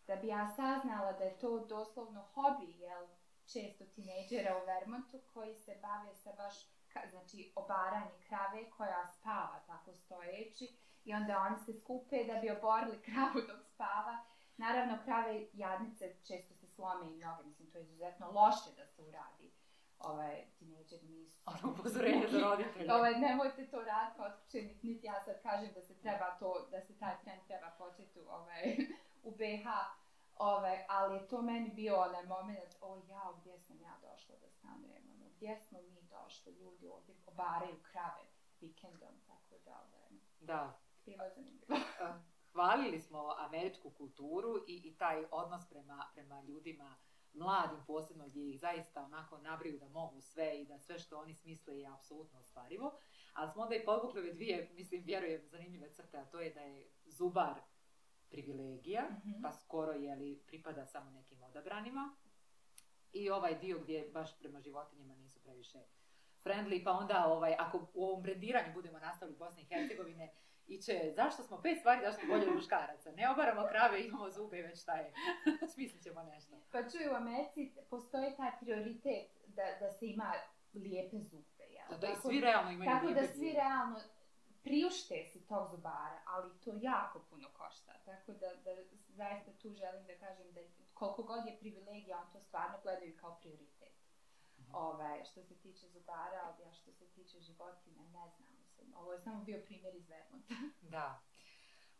[0.07, 3.07] Da bi ja saznala da je to doslovno hobi, jel,
[3.53, 6.55] često tinejdžera u Vermontu koji se bave sa baš,
[6.93, 10.67] ka, znači, obaranje krave koja spava tako stojeći
[11.03, 14.17] i onda oni se skupe da bi oborili kravu dok spava.
[14.57, 19.01] Naravno, krave jadnice često se slome i noge, mislim, to je izuzetno loše da se
[19.03, 19.56] uradi
[19.99, 21.37] ovaj, tinejdžer nisu...
[21.45, 22.93] Ono upozorenje za roditelje.
[22.93, 26.97] ovaj, nemojte to raditi kuće, niti ja sad kažem da se treba to, da se
[26.99, 28.77] taj trend treba početi ovaj,
[29.27, 29.67] u BH.
[30.35, 34.49] Ovaj, ali je to meni bio onaj moment, o jao, gdje sam ja došla da
[34.49, 38.23] stanujem, ono, gdje smo mi došli, ljudi ovdje obaraju krave
[38.61, 40.09] vikendom, tako da, ovaj,
[40.39, 40.79] Da.
[41.05, 41.75] bilo zanimljivo.
[42.53, 46.95] Hvalili smo američku kulturu i, i taj odnos prema, prema ljudima
[47.37, 51.33] mladim posebno gdje ih zaista onako nabriju da mogu sve i da sve što oni
[51.33, 52.97] smisle je apsolutno ostvarivo.
[53.33, 56.61] Ali smo onda i podvukli ove dvije, mislim, vjerujem, zanimljive crte, a to je da
[56.61, 57.59] je zubar
[58.29, 59.41] privilegija, Mhm.
[59.41, 62.15] pa skoro je li pripada samo nekim odabranima.
[63.13, 65.79] I ovaj dio gdje baš prema životinjama nisu previše
[66.43, 70.33] friendly, pa onda ovaj, ako u ovom brendiranju budemo nastavili u Bosni i Hercegovine,
[70.67, 73.11] iće, zašto smo pet stvari, zašto smo bolje od muškaraca?
[73.11, 75.13] Ne obaramo krave, imamo zube, već šta je.
[75.73, 76.55] Smislit ćemo nešto.
[76.71, 80.33] Pa čuj, u Americi postoji taj prioritet da, da se ima
[80.73, 81.87] lijepe zube, jel?
[81.89, 83.51] Da, da i Tako- svi realno imaju Tako da svi zube.
[83.53, 83.99] realno
[84.63, 87.93] priušte si tog zubara, ali to jako puno košta.
[88.05, 88.71] Tako da, da
[89.07, 90.61] zaista tu želim da kažem da
[90.93, 93.93] koliko god je privilegija, on to stvarno gledaju kao prioritet.
[94.59, 94.75] Mhm.
[94.75, 98.56] Ovaj, što se tiče zubara, ja što se tiče životinja, ne znam.
[98.77, 100.53] Mislim, ovo je samo bio primjer iz Vermonta.
[100.81, 101.21] Da.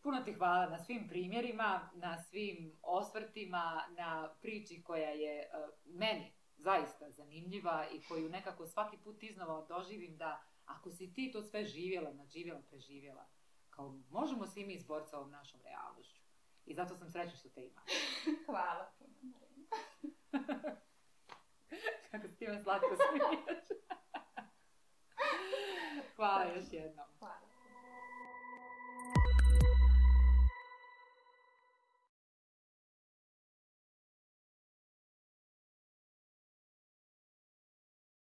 [0.02, 5.48] Puno ti hvala na svim primjerima, na svim osvrtima, na priči koja je e,
[5.86, 11.44] meni zaista zanimljiva i koju nekako svaki put iznova doživim da ako si ti to
[11.44, 13.26] sve živjela, nadživjela, preživjela,
[13.70, 16.22] kao možemo svi mi izboriti sa ovom našom realnošću.
[16.66, 17.84] I zato sam srećna što te imam.
[18.46, 19.68] Hvala puno, Marina.
[22.12, 23.80] Kako ti me slatko smiješ.
[26.18, 27.47] 挂了也写能。